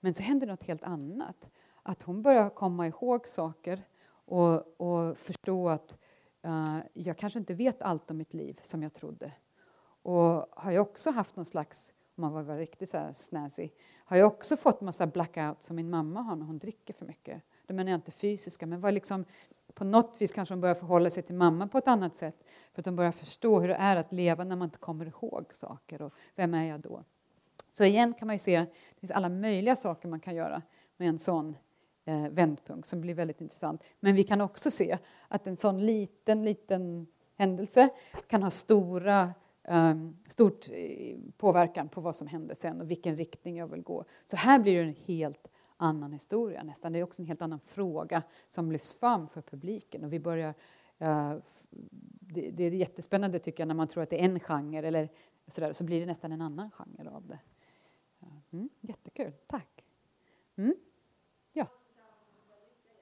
Men 0.00 0.14
så 0.14 0.22
händer 0.22 0.46
något 0.46 0.62
helt 0.62 0.82
annat. 0.82 1.50
Att 1.82 2.02
hon 2.02 2.22
börjar 2.22 2.50
komma 2.50 2.86
ihåg 2.86 3.26
saker 3.26 3.82
och, 4.24 4.80
och 4.80 5.18
förstå 5.18 5.68
att 5.68 5.94
uh, 6.46 6.78
jag 6.92 7.18
kanske 7.18 7.38
inte 7.38 7.54
vet 7.54 7.82
allt 7.82 8.10
om 8.10 8.16
mitt 8.16 8.34
liv 8.34 8.60
som 8.64 8.82
jag 8.82 8.94
trodde. 8.94 9.32
Och 10.02 10.46
har 10.50 10.70
jag 10.70 10.82
också 10.82 11.10
haft 11.10 11.36
någon 11.36 11.46
slags, 11.46 11.92
om 12.14 12.22
man 12.22 12.46
var 12.46 12.56
riktigt 12.56 12.90
så 12.90 12.96
här 12.96 13.12
snazzy, 13.12 13.70
har 14.04 14.16
jag 14.16 14.26
också 14.26 14.56
fått 14.56 14.80
massa 14.80 15.06
blackout 15.06 15.62
som 15.62 15.76
min 15.76 15.90
mamma 15.90 16.22
har 16.22 16.36
när 16.36 16.46
hon 16.46 16.58
dricker 16.58 16.94
för 16.94 17.06
mycket. 17.06 17.42
Det 17.72 17.76
menar 17.76 17.90
jag 17.90 17.98
inte 17.98 18.10
fysiska, 18.10 18.66
men 18.66 18.80
var 18.80 18.92
liksom 18.92 19.24
på 19.74 19.84
något 19.84 20.16
vis 20.18 20.32
kanske 20.32 20.54
hon 20.54 20.60
börjar 20.60 20.74
förhålla 20.74 21.10
sig 21.10 21.22
till 21.22 21.34
mamma 21.34 21.68
på 21.68 21.78
ett 21.78 21.88
annat 21.88 22.16
sätt 22.16 22.44
för 22.72 22.82
att 22.82 22.86
hon 22.86 22.96
börjar 22.96 23.12
förstå 23.12 23.60
hur 23.60 23.68
det 23.68 23.74
är 23.74 23.96
att 23.96 24.12
leva 24.12 24.44
när 24.44 24.56
man 24.56 24.66
inte 24.66 24.78
kommer 24.78 25.06
ihåg 25.06 25.54
saker 25.54 26.02
och 26.02 26.14
vem 26.34 26.54
är 26.54 26.64
jag 26.64 26.80
då? 26.80 27.04
Så 27.70 27.84
igen 27.84 28.14
kan 28.14 28.26
man 28.26 28.34
ju 28.34 28.38
se 28.38 28.58
det 28.58 29.00
finns 29.00 29.10
alla 29.10 29.28
möjliga 29.28 29.76
saker 29.76 30.08
man 30.08 30.20
kan 30.20 30.34
göra 30.34 30.62
med 30.96 31.08
en 31.08 31.18
sån 31.18 31.56
eh, 32.04 32.28
vändpunkt 32.28 32.88
som 32.88 33.00
blir 33.00 33.14
väldigt 33.14 33.40
intressant. 33.40 33.82
Men 34.00 34.14
vi 34.14 34.24
kan 34.24 34.40
också 34.40 34.70
se 34.70 34.98
att 35.28 35.46
en 35.46 35.56
sån 35.56 35.86
liten, 35.86 36.44
liten 36.44 37.06
händelse 37.36 37.88
kan 38.26 38.42
ha 38.42 38.50
stora 38.50 39.34
um, 39.68 40.18
stort 40.28 40.68
eh, 40.72 41.16
påverkan 41.36 41.88
på 41.88 42.00
vad 42.00 42.16
som 42.16 42.26
händer 42.26 42.54
sen 42.54 42.80
och 42.80 42.90
vilken 42.90 43.16
riktning 43.16 43.56
jag 43.56 43.66
vill 43.66 43.82
gå. 43.82 44.04
Så 44.26 44.36
här 44.36 44.58
blir 44.58 44.74
det 44.74 44.88
en 44.88 44.96
helt 45.06 45.51
annan 45.82 46.12
historia 46.12 46.62
nästan. 46.62 46.92
Det 46.92 46.98
är 46.98 47.02
också 47.02 47.22
en 47.22 47.26
helt 47.26 47.42
annan 47.42 47.60
fråga 47.60 48.22
som 48.48 48.72
lyfts 48.72 48.94
fram 48.94 49.28
för 49.28 49.42
publiken 49.42 50.04
och 50.04 50.12
vi 50.12 50.18
börjar 50.18 50.54
uh, 51.02 51.34
det, 52.20 52.50
det, 52.50 52.64
är 52.64 52.70
jättespännande 52.70 53.38
tycker 53.38 53.60
jag 53.60 53.68
när 53.68 53.74
man 53.74 53.88
tror 53.88 54.02
att 54.02 54.10
det 54.10 54.20
är 54.20 54.24
en 54.24 54.40
genre 54.40 54.86
eller 54.86 55.08
sådär, 55.46 55.72
så 55.72 55.84
blir 55.84 56.00
det 56.00 56.06
nästan 56.06 56.32
en 56.32 56.40
annan 56.40 56.70
genre 56.70 57.10
av 57.10 57.26
det. 57.26 57.38
Mm, 58.52 58.68
jättekul, 58.80 59.32
tack. 59.46 59.84
Mm. 60.56 60.74
Ja. 61.52 61.66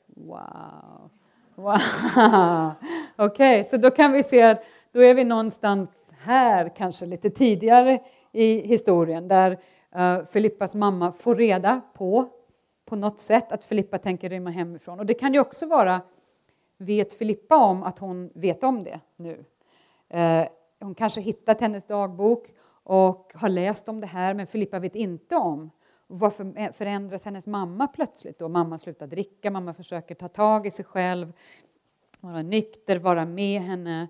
Wow. 0.06 1.10
wow. 1.54 1.78
Okej, 3.16 3.60
okay, 3.60 3.64
så 3.64 3.76
då 3.76 3.90
kan 3.90 4.12
vi 4.12 4.22
se 4.22 4.42
att 4.42 4.64
då 4.92 5.00
är 5.00 5.14
vi 5.14 5.24
någonstans 5.24 6.12
här, 6.18 6.76
kanske 6.76 7.06
lite 7.06 7.30
tidigare 7.30 8.02
i 8.32 8.66
historien 8.66 9.28
där 9.28 9.58
uh, 9.96 10.24
Filippas 10.26 10.74
mamma 10.74 11.12
får 11.12 11.34
reda 11.34 11.80
på, 11.94 12.28
på 12.90 12.96
något 12.96 13.18
sätt, 13.18 13.52
att 13.52 13.64
Filippa 13.64 13.98
tänker 13.98 14.28
rymma 14.28 14.50
hemifrån. 14.50 14.98
Och 14.98 15.06
det 15.06 15.14
kan 15.14 15.34
ju 15.34 15.40
också 15.40 15.66
vara, 15.66 16.00
vet 16.76 17.12
Filippa 17.12 17.56
om 17.56 17.82
att 17.82 17.98
hon 17.98 18.30
vet 18.34 18.62
om 18.62 18.84
det 18.84 19.00
nu? 19.16 19.44
Eh, 20.08 20.44
hon 20.80 20.94
kanske 20.94 21.20
hittat 21.20 21.60
hennes 21.60 21.84
dagbok 21.84 22.52
och 22.82 23.32
har 23.34 23.48
läst 23.48 23.88
om 23.88 24.00
det 24.00 24.06
här, 24.06 24.34
men 24.34 24.46
Filippa 24.46 24.78
vet 24.78 24.94
inte 24.94 25.36
om 25.36 25.70
varför 26.06 26.52
eh, 26.56 26.72
förändras 26.72 27.24
hennes 27.24 27.46
mamma 27.46 27.86
plötsligt 27.86 28.38
då? 28.38 28.48
Mamma 28.48 28.78
slutar 28.78 29.06
dricka, 29.06 29.50
mamma 29.50 29.74
försöker 29.74 30.14
ta 30.14 30.28
tag 30.28 30.66
i 30.66 30.70
sig 30.70 30.84
själv, 30.84 31.32
vara 32.20 32.42
nykter, 32.42 32.98
vara 32.98 33.24
med 33.24 33.60
henne. 33.60 34.08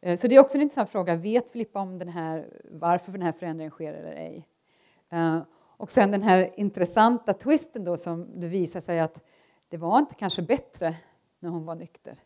Eh, 0.00 0.16
så 0.16 0.28
det 0.28 0.34
är 0.36 0.40
också 0.40 0.56
en 0.56 0.62
intressant 0.62 0.90
fråga. 0.90 1.14
Vet 1.14 1.50
Filippa 1.50 1.80
om 1.80 1.98
den 1.98 2.08
här, 2.08 2.46
varför 2.64 3.12
den 3.12 3.22
här 3.22 3.32
förändringen 3.32 3.70
sker 3.70 3.94
eller 3.94 4.12
ej? 4.12 4.48
Eh, 5.10 5.38
och 5.76 5.90
sen 5.90 6.10
den 6.10 6.22
här 6.22 6.50
intressanta 6.56 7.32
twisten 7.32 7.84
då 7.84 7.96
som 7.96 8.40
det 8.40 8.48
visar 8.48 8.80
sig 8.80 9.00
att 9.00 9.24
det 9.68 9.76
var 9.76 9.98
inte 9.98 10.14
kanske 10.14 10.42
bättre 10.42 10.96
när 11.38 11.50
hon 11.50 11.64
var 11.64 11.74
nykter. 11.74 12.18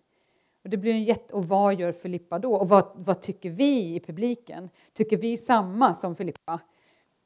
Och, 0.65 0.71
det 0.71 0.77
blir 0.77 0.93
en 0.93 1.05
jätte, 1.05 1.35
och 1.35 1.49
vad 1.49 1.81
gör 1.81 1.93
Filippa 1.93 2.39
då? 2.39 2.55
Och 2.55 2.69
vad, 2.69 2.93
vad 2.95 3.21
tycker 3.21 3.51
vi 3.51 3.95
i 3.95 4.01
publiken? 4.01 4.71
Tycker 4.93 5.17
vi 5.17 5.37
samma 5.37 5.95
som 5.95 6.17
Filippa? 6.17 6.61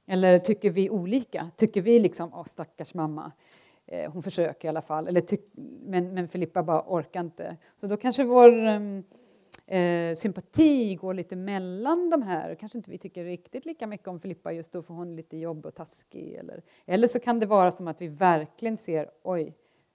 Eller 0.06 0.38
tycker 0.38 0.70
vi 0.70 0.90
olika? 0.90 1.50
Tycker 1.56 1.82
vi 1.82 1.98
liksom, 1.98 2.34
åh 2.34 2.44
stackars 2.44 2.94
mamma, 2.94 3.32
eh, 3.86 4.12
hon 4.12 4.22
försöker 4.22 4.68
i 4.68 4.70
alla 4.70 4.82
fall, 4.82 5.08
eller 5.08 5.20
tyck, 5.20 5.50
men, 5.82 6.14
men 6.14 6.28
Filippa 6.28 6.62
bara 6.62 6.84
orkar 6.86 7.20
inte. 7.20 7.56
Så 7.80 7.86
då 7.86 7.96
kanske 7.96 8.24
vår 8.24 8.66
um, 8.66 9.04
eh, 9.66 10.14
sympati 10.14 10.94
går 10.94 11.14
lite 11.14 11.36
mellan 11.36 12.10
de 12.10 12.22
här. 12.22 12.54
Kanske 12.54 12.78
inte 12.78 12.90
vi 12.90 12.98
tycker 12.98 13.24
riktigt 13.24 13.66
lika 13.66 13.86
mycket 13.86 14.08
om 14.08 14.20
Filippa 14.20 14.52
just 14.52 14.72
då, 14.72 14.82
för 14.82 14.94
hon 14.94 15.12
är 15.12 15.16
lite 15.16 15.36
jobbig 15.36 15.66
och 15.66 15.74
taskig. 15.74 16.34
Eller, 16.34 16.62
eller 16.86 17.08
så 17.08 17.20
kan 17.20 17.40
det 17.40 17.46
vara 17.46 17.70
som 17.70 17.88
att 17.88 18.00
vi 18.00 18.08
verkligen 18.08 18.76
ser, 18.76 19.10
oj, 19.22 19.54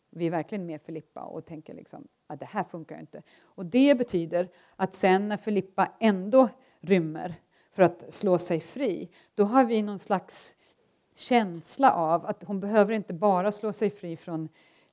vi 0.10 0.28
är 0.28 0.32
verkligen 0.32 0.66
med 0.66 0.82
Filippa 0.82 1.22
och 1.22 1.46
tänker 1.46 1.74
liksom 1.74 2.08
att 2.28 2.40
det 2.40 2.46
här 2.46 2.64
funkar 2.64 3.00
inte. 3.00 3.22
Och 3.42 3.66
det 3.66 3.96
betyder 3.98 4.50
att 4.76 4.96
sen 4.96 5.30
när 5.30 5.38
Filippa 5.38 5.92
ändå 6.00 6.50
rymmer 6.80 7.36
för 7.72 7.84
att 7.84 8.14
slå 8.14 8.38
sig 8.38 8.60
fri, 8.60 9.10
då 9.36 9.44
har 9.44 9.66
vi 9.66 9.82
någon 9.82 10.00
slags 10.00 10.56
känsla 11.16 11.92
av 11.92 12.26
att 12.26 12.44
hon 12.44 12.60
behöver 12.60 12.94
inte 12.94 13.14
bara 13.14 13.52
slå 13.52 13.74
sig 13.74 13.90
fri 13.90 14.18
från 14.18 14.50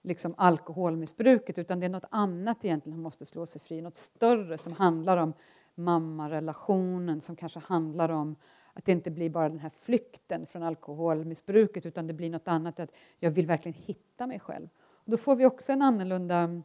liksom 0.07 0.35
alkoholmissbruket 0.37 1.59
utan 1.59 1.81
det 1.81 1.87
är 1.87 1.91
något 1.91 2.05
annat 2.11 2.65
egentligen 2.65 2.93
hon 2.93 3.03
måste 3.03 3.27
slå 3.27 3.47
sig 3.47 3.61
fri, 3.61 3.81
något 3.81 3.97
större 3.97 4.59
som 4.59 4.73
handlar 4.73 5.17
om 5.17 5.33
mammarelationen, 5.75 7.21
som 7.21 7.37
kanske 7.37 7.61
handlar 7.61 8.09
om 8.09 8.37
att 8.73 8.85
det 8.85 8.93
inte 8.93 9.11
blir 9.11 9.31
bara 9.31 9.49
den 9.49 9.59
här 9.59 9.71
flykten 9.83 10.47
från 10.47 10.63
alkoholmissbruket 10.63 11.87
utan 11.87 12.07
det 12.07 12.13
blir 12.13 12.31
något 12.31 12.49
annat, 12.49 12.81
att 12.81 12.91
jag 13.19 13.31
vill 13.31 13.47
verkligen 13.47 13.83
hitta 13.83 14.27
mig 14.27 14.41
själv. 14.41 14.69
Och 14.79 15.11
då 15.11 15.17
får 15.17 15.37
vi 15.37 15.47
också 15.47 15.73
en 15.73 15.83
annorlunda 15.83 16.63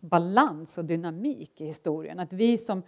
balans 0.00 0.78
och 0.78 0.84
dynamik 0.84 1.60
i 1.60 1.66
historien. 1.66 2.18
Att 2.18 2.32
vi 2.32 2.58
som, 2.58 2.82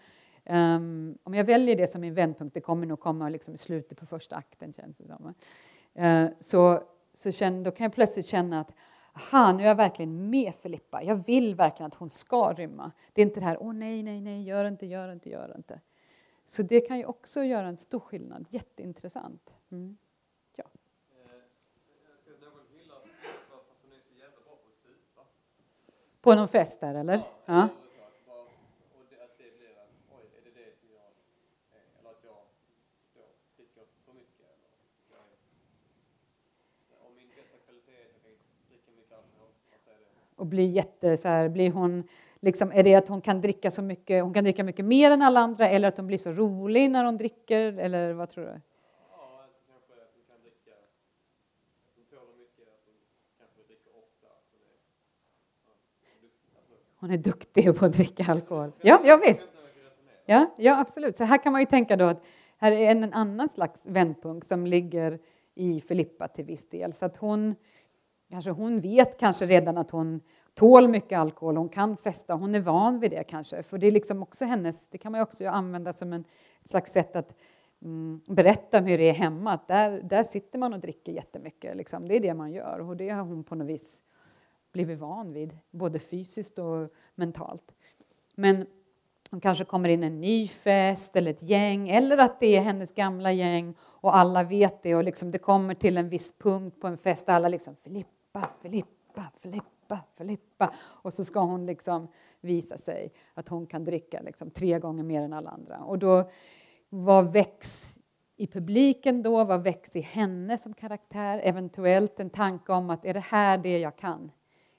um, 0.45 1.19
om 1.23 1.35
jag 1.35 1.45
väljer 1.45 1.77
det 1.77 1.87
som 1.87 2.01
min 2.01 2.15
vändpunkt, 2.15 2.55
det 2.55 2.61
kommer 2.61 2.87
nog 2.87 3.01
komma 3.01 3.29
liksom 3.29 3.55
i 3.55 3.59
slutet 3.59 3.99
på 3.99 4.07
första 4.07 4.37
akten 4.37 4.73
känns 4.73 4.99
det 4.99 5.07
som. 5.07 5.35
Uh, 6.05 6.31
så, 6.41 6.83
så 7.15 7.33
känn, 7.33 7.63
då 7.63 7.71
kan 7.71 7.85
jag 7.85 7.93
plötsligt 7.93 8.27
känna 8.27 8.61
att 8.61 8.73
aha, 9.13 9.53
nu 9.53 9.63
är 9.63 9.69
jag 9.69 9.75
verkligen 9.75 10.31
med 10.31 10.55
Filippa. 10.55 11.03
Jag 11.03 11.17
vill 11.27 11.55
verkligen 11.55 11.87
att 11.87 11.95
hon 11.95 12.11
ska 12.11 12.53
rymma. 12.53 12.93
Det 13.13 13.23
är 13.23 13.27
inte 13.27 13.41
det 13.41 13.47
här, 13.47 13.63
åh 13.63 13.73
nej, 13.73 14.03
nej, 14.03 14.21
nej, 14.21 14.43
gör 14.43 14.65
inte, 14.65 14.87
gör 14.87 15.13
inte, 15.13 15.31
gör 15.31 15.57
inte. 15.57 15.81
Så 16.47 16.63
det 16.63 16.81
kan 16.81 16.99
ju 16.99 17.05
också 17.05 17.43
göra 17.43 17.69
en 17.69 17.77
stor 17.77 18.01
skillnad. 18.01 18.47
Jätteintressant. 18.51 19.55
Mm. 19.71 19.97
Ja. 20.57 20.65
På 26.21 26.35
någon 26.35 26.49
fest 26.49 26.81
där, 26.81 26.95
eller? 26.95 27.23
Ja. 27.45 27.69
Och 40.37 40.47
blir 40.47 40.69
jätte 40.69 41.17
så 41.17 41.29
här, 41.29 41.49
blir 41.49 41.71
hon 41.71 42.09
liksom, 42.41 42.73
är 42.73 42.83
det 42.83 42.95
att 42.95 43.09
hon 43.09 43.21
kan 43.21 43.41
dricka 43.41 43.71
så 43.71 43.83
mycket, 43.83 44.23
hon 44.23 44.35
kan 44.35 44.45
dricka 44.45 44.65
mycket 44.65 44.85
mer 44.85 45.11
än 45.11 45.23
alla 45.23 45.41
andra 45.41 45.69
eller 45.69 45.89
att 45.89 45.97
hon 45.97 46.07
blir 46.07 46.19
så 46.19 46.33
rolig 46.33 46.91
när 46.91 47.05
hon 47.05 47.17
dricker 47.17 47.79
eller 47.79 48.13
vad 48.13 48.31
tror 48.31 48.45
du? 48.45 48.61
Hon 57.01 57.11
är 57.11 57.19
duktig 57.19 57.77
på 57.77 57.85
att 57.85 57.93
dricka 57.93 58.25
alkohol. 58.29 58.73
Ja, 58.81 59.01
ja 59.05 59.17
visst. 59.17 59.47
Ja, 60.27 60.55
ja, 60.59 60.81
absolut. 60.81 61.17
Så 61.17 61.25
här 61.25 61.39
kan 61.43 61.53
man 61.53 61.61
ju 61.61 61.67
tänka 61.67 61.97
då 61.97 62.05
att 62.05 62.25
här 62.57 62.73
är 62.73 62.91
en 62.91 63.13
annan 63.13 63.49
slags 63.49 63.87
vändpunkt 63.87 64.47
som 64.47 64.67
ligger 64.67 65.19
i 65.55 65.81
Filippa 65.81 66.29
till 66.29 66.45
viss 66.45 66.69
del. 66.69 66.93
Så 66.93 67.07
att 67.07 67.17
hon, 67.17 67.55
kanske 68.31 68.51
hon 68.51 68.81
vet 68.81 69.19
kanske 69.19 69.47
redan 69.47 69.79
att 69.79 69.91
hon 69.91 70.21
tål 70.55 70.89
mycket 70.89 71.19
alkohol, 71.19 71.57
hon 71.57 71.69
kan 71.69 71.97
festa, 71.97 72.35
hon 72.35 72.55
är 72.55 72.61
van 72.61 73.01
vid 73.01 73.11
det 73.11 73.25
kanske. 73.25 73.63
För 73.63 73.79
det 73.79 73.87
är 73.87 73.93
liksom 73.93 74.23
också 74.23 74.45
hennes, 74.45 74.89
det 74.89 74.99
kan 74.99 75.13
man 75.13 75.21
också 75.21 75.49
använda 75.49 75.93
som 75.93 76.13
en, 76.13 76.25
ett 76.63 76.71
slags 76.71 76.93
sätt 76.93 77.17
att 77.17 77.35
mm, 77.83 78.21
berätta 78.27 78.79
om 78.79 78.85
hur 78.85 78.99
det 78.99 79.09
är 79.09 79.13
hemma. 79.13 79.53
Att 79.53 79.69
där, 79.69 80.03
där 80.03 80.23
sitter 80.23 80.59
man 80.59 80.73
och 80.73 80.81
dricker 80.81 81.13
jättemycket, 81.13 81.77
liksom. 81.77 82.09
det 82.09 82.17
är 82.17 82.21
det 82.21 82.35
man 82.35 82.53
gör. 82.53 82.81
Och 82.81 82.97
det 82.97 83.09
har 83.09 83.25
hon 83.25 83.45
på 83.45 83.55
något 83.55 83.69
vis 83.69 84.03
blivit 84.73 84.99
van 84.99 85.33
vid, 85.33 85.59
både 85.71 85.99
fysiskt 85.99 86.59
och 86.59 86.89
mentalt. 87.15 87.75
Men 88.35 88.67
hon 89.31 89.41
kanske 89.41 89.65
kommer 89.65 89.89
in 89.89 90.03
en 90.03 90.21
ny 90.21 90.49
fest 90.49 91.17
eller 91.17 91.31
ett 91.31 91.43
gäng, 91.43 91.89
eller 91.89 92.19
att 92.19 92.41
det 92.41 92.57
är 92.57 92.61
hennes 92.61 92.95
gamla 92.95 93.33
gäng 93.33 93.75
och 93.81 94.17
alla 94.17 94.43
vet 94.43 94.83
det 94.83 94.95
och 94.95 95.05
liksom 95.05 95.31
det 95.31 95.39
kommer 95.39 95.75
till 95.75 95.97
en 95.97 96.09
viss 96.09 96.39
punkt 96.39 96.81
på 96.81 96.87
en 96.87 96.99
fest 96.99 97.29
alla 97.29 97.49
liksom 97.49 97.77
Filippa, 97.77 98.11
Filippa, 98.63 99.31
Filippa, 99.37 100.01
Filippa 100.17 100.75
och 100.79 101.15
så 101.15 101.25
ska 101.25 101.41
hon 101.41 101.67
liksom 101.67 102.09
visa 102.41 102.79
sig 102.79 103.13
att 103.35 103.49
hon 103.49 103.67
kan 103.67 103.85
dricka 103.85 104.21
liksom 104.21 104.51
tre 104.51 104.79
gånger 104.79 105.03
mer 105.03 105.23
än 105.23 105.33
alla 105.33 105.51
andra. 105.51 105.79
Och 105.79 105.99
då, 105.99 106.31
vad 106.89 107.33
väcks 107.33 107.99
i 108.37 108.47
publiken 108.47 109.23
då? 109.23 109.45
Vad 109.45 109.63
väcks 109.63 109.97
i 109.97 110.01
henne 110.01 110.59
som 110.59 110.75
karaktär? 110.75 111.41
Eventuellt 111.45 112.21
en 112.21 112.31
tanke 112.31 112.73
om 112.73 112.91
att 112.91 113.05
är 113.05 113.15
det 113.15 113.21
här 113.21 113.59
det 113.59 113.79
jag 113.79 113.97
kan? 113.97 114.33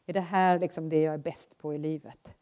Är 0.05 0.13
det 0.13 0.19
här 0.19 0.59
liksom 0.59 0.89
det 0.89 1.01
jag 1.01 1.13
är 1.13 1.17
bäst 1.17 1.57
på 1.57 1.73
i 1.73 1.77
livet? 1.77 2.35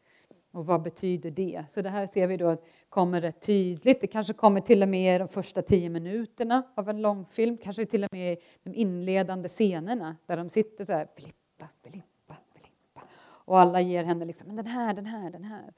Och 0.52 0.66
vad 0.66 0.82
betyder 0.82 1.30
det? 1.30 1.64
Så 1.68 1.82
det 1.82 1.88
här 1.88 2.06
ser 2.06 2.26
vi 2.26 2.36
då 2.36 2.56
kommer 2.88 3.20
rätt 3.20 3.40
tydligt. 3.40 4.00
Det 4.00 4.06
kanske 4.06 4.32
kommer 4.32 4.60
till 4.60 4.82
och 4.82 4.88
med 4.88 5.16
i 5.16 5.18
de 5.18 5.28
första 5.28 5.62
tio 5.62 5.88
minuterna 5.88 6.62
av 6.74 6.88
en 6.88 7.02
långfilm, 7.02 7.56
kanske 7.56 7.86
till 7.86 8.04
och 8.04 8.08
med 8.12 8.32
i 8.32 8.36
de 8.62 8.74
inledande 8.74 9.48
scenerna 9.48 10.16
där 10.26 10.36
de 10.36 10.50
sitter 10.50 10.84
så 10.84 10.92
här, 10.92 11.08
Filippa, 11.14 11.68
Filippa, 11.82 12.36
Filippa. 12.52 13.02
Och 13.22 13.60
alla 13.60 13.80
ger 13.80 14.04
henne 14.04 14.24
liksom, 14.24 14.46
men 14.46 14.56
den 14.56 14.66
här, 14.66 14.94
den 14.94 15.06
här, 15.06 15.30
den 15.30 15.44
här. 15.44 15.72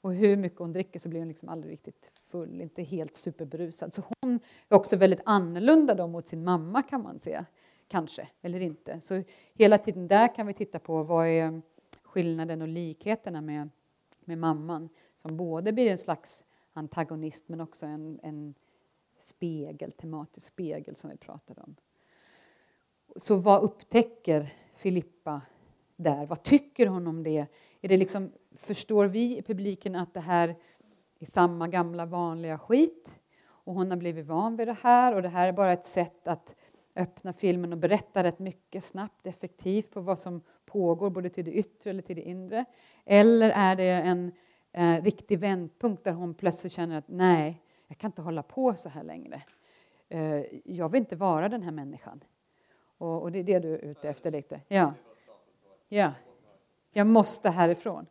Och 0.00 0.14
hur 0.14 0.36
mycket 0.36 0.58
hon 0.58 0.72
dricker 0.72 1.00
så 1.00 1.08
blir 1.08 1.20
hon 1.20 1.28
liksom 1.28 1.48
aldrig 1.48 1.72
riktigt 1.72 2.10
full, 2.22 2.60
inte 2.60 2.82
helt 2.82 3.14
superberusad. 3.14 3.94
Så 3.94 4.02
hon 4.20 4.40
är 4.68 4.76
också 4.76 4.96
väldigt 4.96 5.20
annorlunda 5.24 5.94
då 5.94 6.06
mot 6.06 6.26
sin 6.26 6.44
mamma 6.44 6.82
kan 6.82 7.02
man 7.02 7.18
säga, 7.18 7.46
kanske, 7.88 8.28
eller 8.42 8.60
inte. 8.60 9.00
Så 9.00 9.22
hela 9.54 9.78
tiden 9.78 10.08
där 10.08 10.34
kan 10.34 10.46
vi 10.46 10.54
titta 10.54 10.78
på 10.78 11.02
vad 11.02 11.26
är 11.26 11.62
skillnaden 12.02 12.62
och 12.62 12.68
likheterna 12.68 13.40
med 13.40 13.70
med 14.26 14.38
mamman 14.38 14.88
som 15.14 15.36
både 15.36 15.72
blir 15.72 15.90
en 15.90 15.98
slags 15.98 16.44
antagonist 16.72 17.48
men 17.48 17.60
också 17.60 17.86
en, 17.86 18.20
en 18.22 18.54
spegel, 19.18 19.92
tematisk 19.92 20.46
spegel 20.46 20.96
som 20.96 21.10
vi 21.10 21.16
pratade 21.16 21.60
om. 21.60 21.76
Så 23.16 23.36
vad 23.36 23.62
upptäcker 23.62 24.54
Filippa 24.74 25.42
där? 25.96 26.26
Vad 26.26 26.42
tycker 26.42 26.86
hon 26.86 27.06
om 27.06 27.22
det? 27.22 27.46
Är 27.80 27.88
det 27.88 27.96
liksom, 27.96 28.32
förstår 28.52 29.06
vi 29.06 29.38
i 29.38 29.42
publiken 29.42 29.94
att 29.94 30.14
det 30.14 30.20
här 30.20 30.56
är 31.18 31.26
samma 31.26 31.68
gamla 31.68 32.06
vanliga 32.06 32.58
skit? 32.58 33.08
och 33.64 33.74
hon 33.74 33.90
har 33.90 33.98
blivit 33.98 34.26
van 34.26 34.56
vid 34.56 34.68
det 34.68 34.76
här 34.82 35.14
och 35.14 35.22
det 35.22 35.28
här 35.28 35.48
är 35.48 35.52
bara 35.52 35.72
ett 35.72 35.86
sätt 35.86 36.28
att 36.28 36.56
öppna 36.96 37.32
filmen 37.32 37.72
och 37.72 37.78
berätta 37.78 38.22
rätt 38.22 38.38
mycket 38.38 38.84
snabbt, 38.84 39.26
effektivt 39.26 39.90
på 39.90 40.00
vad 40.00 40.18
som 40.18 40.40
pågår 40.74 41.10
både 41.10 41.28
till 41.28 41.44
det 41.44 41.52
yttre 41.52 41.90
eller 41.90 42.02
till 42.02 42.16
det 42.16 42.22
inre. 42.22 42.64
Eller 43.04 43.50
är 43.50 43.76
det 43.76 43.90
en 43.90 44.32
eh, 44.72 45.02
riktig 45.02 45.38
vändpunkt 45.38 46.04
där 46.04 46.12
hon 46.12 46.34
plötsligt 46.34 46.72
känner 46.72 46.98
att 46.98 47.08
nej, 47.08 47.62
jag 47.88 47.98
kan 47.98 48.08
inte 48.08 48.22
hålla 48.22 48.42
på 48.42 48.74
så 48.74 48.88
här 48.88 49.02
längre. 49.02 49.42
Eh, 50.08 50.42
jag 50.64 50.88
vill 50.88 50.98
inte 50.98 51.16
vara 51.16 51.48
den 51.48 51.62
här 51.62 51.70
människan. 51.70 52.24
Och, 52.98 53.22
och, 53.22 53.32
det 53.32 53.38
är 53.38 53.44
det 53.44 53.58
du 53.58 53.74
är 53.74 53.78
ute 53.78 54.08
efter 54.08 54.30
lite? 54.30 54.60
Ja. 54.68 54.94
ja. 55.88 56.12
Jag 56.92 57.06
måste 57.06 57.50
härifrån. 57.50 58.06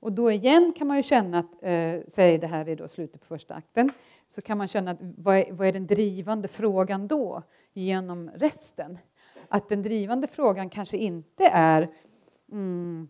Och 0.00 0.12
då 0.12 0.30
igen 0.30 0.72
kan 0.76 0.86
man 0.86 0.96
ju 0.96 1.02
känna 1.02 1.38
att, 1.38 1.62
eh, 1.62 2.00
säg 2.08 2.38
det 2.38 2.46
här 2.46 2.68
är 2.68 2.76
då 2.76 2.88
slutet 2.88 3.20
på 3.20 3.26
första 3.26 3.54
akten, 3.54 3.90
så 4.28 4.42
kan 4.42 4.58
man 4.58 4.68
känna 4.68 4.90
att 4.90 4.98
vad 5.00 5.36
är, 5.36 5.52
vad 5.52 5.68
är 5.68 5.72
den 5.72 5.86
drivande 5.86 6.48
frågan 6.48 7.08
då 7.08 7.42
genom 7.72 8.30
resten? 8.30 8.98
Att 9.52 9.68
den 9.68 9.82
drivande 9.82 10.26
frågan 10.26 10.70
kanske 10.70 10.96
inte 10.96 11.46
är 11.46 11.90
mm, 12.52 13.08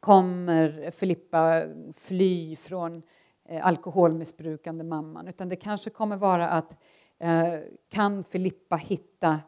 kommer 0.00 0.90
Filippa 0.90 1.62
fly 1.96 2.56
från 2.56 3.02
eh, 3.44 3.66
alkoholmissbrukande 3.66 4.84
mamman 4.84 5.28
utan 5.28 5.48
det 5.48 5.56
kanske 5.56 5.90
kommer 5.90 6.16
vara 6.16 6.48
att 6.48 6.76
eh, 7.18 7.54
kan 7.88 8.24
Filippa 8.24 8.76
hitta 8.76 9.40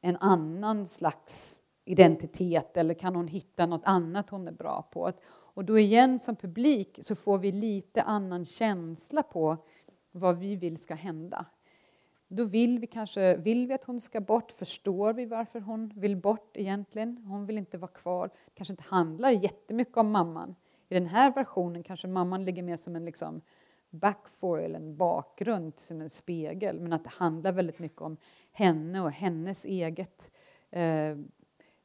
en 0.00 0.16
annan 0.16 0.88
slags 0.88 1.60
identitet 1.84 2.76
eller 2.76 2.94
kan 2.94 3.16
hon 3.16 3.28
hitta 3.28 3.66
något 3.66 3.84
annat 3.84 4.30
hon 4.30 4.48
är 4.48 4.52
bra 4.52 4.82
på? 4.82 5.12
Och 5.30 5.64
då 5.64 5.78
igen 5.78 6.18
som 6.18 6.36
publik 6.36 6.98
så 7.02 7.14
får 7.14 7.38
vi 7.38 7.52
lite 7.52 8.02
annan 8.02 8.44
känsla 8.44 9.22
på 9.22 9.56
vad 10.10 10.38
vi 10.38 10.56
vill 10.56 10.78
ska 10.78 10.94
hända. 10.94 11.46
Då 12.28 12.44
vill 12.44 12.78
vi 12.78 12.86
kanske, 12.86 13.36
vill 13.36 13.66
vi 13.66 13.74
att 13.74 13.84
hon 13.84 14.00
ska 14.00 14.20
bort? 14.20 14.52
Förstår 14.52 15.12
vi 15.12 15.26
varför 15.26 15.60
hon 15.60 15.92
vill 15.96 16.16
bort 16.16 16.56
egentligen? 16.56 17.18
Hon 17.26 17.46
vill 17.46 17.58
inte 17.58 17.78
vara 17.78 17.90
kvar. 17.90 18.28
Det 18.28 18.54
kanske 18.54 18.72
inte 18.72 18.84
handlar 18.86 19.30
jättemycket 19.30 19.96
om 19.96 20.10
mamman. 20.10 20.54
I 20.88 20.94
den 20.94 21.06
här 21.06 21.32
versionen 21.34 21.82
kanske 21.82 22.08
mamman 22.08 22.44
ligger 22.44 22.62
mer 22.62 22.76
som 22.76 22.96
en 22.96 23.04
liksom 23.04 23.40
backfoil, 23.90 24.74
en 24.74 24.96
bakgrund, 24.96 25.78
som 25.78 26.00
en 26.00 26.10
spegel. 26.10 26.80
Men 26.80 26.92
att 26.92 27.04
det 27.04 27.10
handlar 27.10 27.52
väldigt 27.52 27.78
mycket 27.78 28.00
om 28.00 28.16
henne 28.52 29.00
och 29.00 29.12
hennes 29.12 29.64
eget 29.64 30.30
eh, 30.70 31.16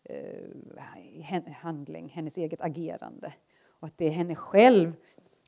eh, 0.03 1.51
handling, 1.55 2.09
hennes 2.09 2.38
eget 2.38 2.62
agerande. 2.62 3.33
Och 3.67 3.88
att 3.88 3.97
det 3.97 4.05
är 4.05 4.12
henne 4.12 4.35
själv 4.35 4.93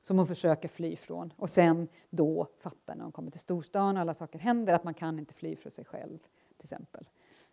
som 0.06 0.18
hon 0.18 0.28
försöker 0.28 0.68
fly 0.68 0.96
från. 0.96 1.34
Och 1.38 1.50
sen 1.50 1.88
då 2.10 2.48
fattar 2.60 2.96
när 2.96 3.04
hon 3.04 3.12
kommer 3.12 3.32
till 3.32 3.40
storstan 3.40 3.98
och 3.98 4.02
alla 4.02 4.14
saker 4.14 4.40
händer 4.40 4.74
att 4.74 4.84
man 4.84 4.94
kan 4.94 5.20
inte 5.20 5.34
fly 5.34 5.56
från 5.56 5.72
sig 5.72 5.86
själv. 5.86 6.18
till 6.58 6.64
exempel. 6.64 7.10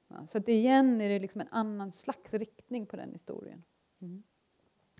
Ja, 0.09 0.27
så 0.27 0.39
att 0.39 0.49
igen 0.49 1.01
är 1.01 1.09
det 1.09 1.19
liksom 1.19 1.41
en 1.41 1.49
annan 1.51 1.93
slags 1.93 2.35
riktning 2.35 2.87
på 2.87 2.97
den 2.97 3.13
historien. 3.13 3.63
Mm. 4.01 4.23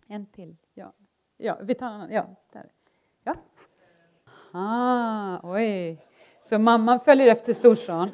En 0.07 0.27
till. 0.27 0.57
Ja. 0.75 0.93
ja, 1.37 1.59
vi 1.63 1.75
tar 1.75 1.87
en 1.87 1.93
annan. 1.93 2.11
Ja, 2.11 2.27
där. 2.53 2.73
Ja. 3.25 3.35
Ah, 4.53 5.41
oj. 5.43 6.05
Så 6.43 6.59
mamman 6.59 7.01
följer 7.01 7.27
efter 7.27 7.53
storstan 7.53 8.11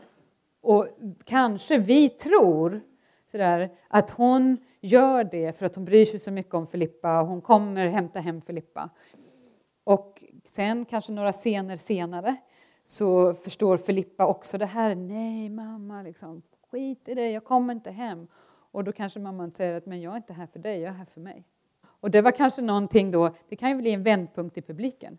och 0.61 0.89
kanske 1.25 1.79
vi 1.79 2.09
tror 2.09 2.81
sådär, 3.31 3.71
att 3.89 4.11
hon 4.11 4.59
gör 4.81 5.25
det 5.25 5.59
för 5.59 5.67
att 5.67 5.75
hon 5.75 5.85
bryr 5.85 6.05
sig 6.05 6.21
så 6.21 6.31
mycket 6.31 6.55
om 6.55 6.67
Filippa 6.67 7.21
och 7.21 7.27
hon 7.27 7.41
kommer 7.41 7.89
hämta 7.89 8.21
hem 8.21 8.41
Filippa. 8.41 8.91
Och 9.89 10.25
sen, 10.45 10.85
kanske 10.85 11.13
några 11.13 11.33
scener 11.33 11.77
senare, 11.77 12.37
så 12.85 13.35
förstår 13.35 13.77
Filippa 13.77 14.27
också 14.27 14.59
det 14.59 14.67
här. 14.67 14.95
Nej, 14.95 15.49
mamma, 15.49 16.03
liksom, 16.03 16.43
skit 16.71 17.09
i 17.09 17.15
det, 17.15 17.31
jag 17.31 17.45
kommer 17.45 17.75
inte 17.75 17.91
hem. 17.91 18.27
Och 18.71 18.85
då 18.85 18.93
kanske 18.93 19.21
mamman 19.21 19.51
säger 19.51 19.75
att 19.75 19.87
men 19.87 20.01
jag 20.01 20.13
är 20.13 20.17
inte 20.17 20.33
här 20.33 20.47
för 20.47 20.59
dig, 20.59 20.81
jag 20.81 20.89
är 20.91 20.95
här 20.95 21.05
för 21.05 21.21
mig. 21.21 21.45
Och 21.85 22.11
det 22.11 22.23
var 22.23 22.31
kanske 22.31 22.63
någonting 22.63 23.11
då, 23.11 23.31
det 23.49 23.57
kan 23.57 23.71
ju 23.71 23.77
bli 23.77 23.91
en 23.91 24.03
vändpunkt 24.03 24.59
i 24.59 24.63
publiken. 24.63 25.19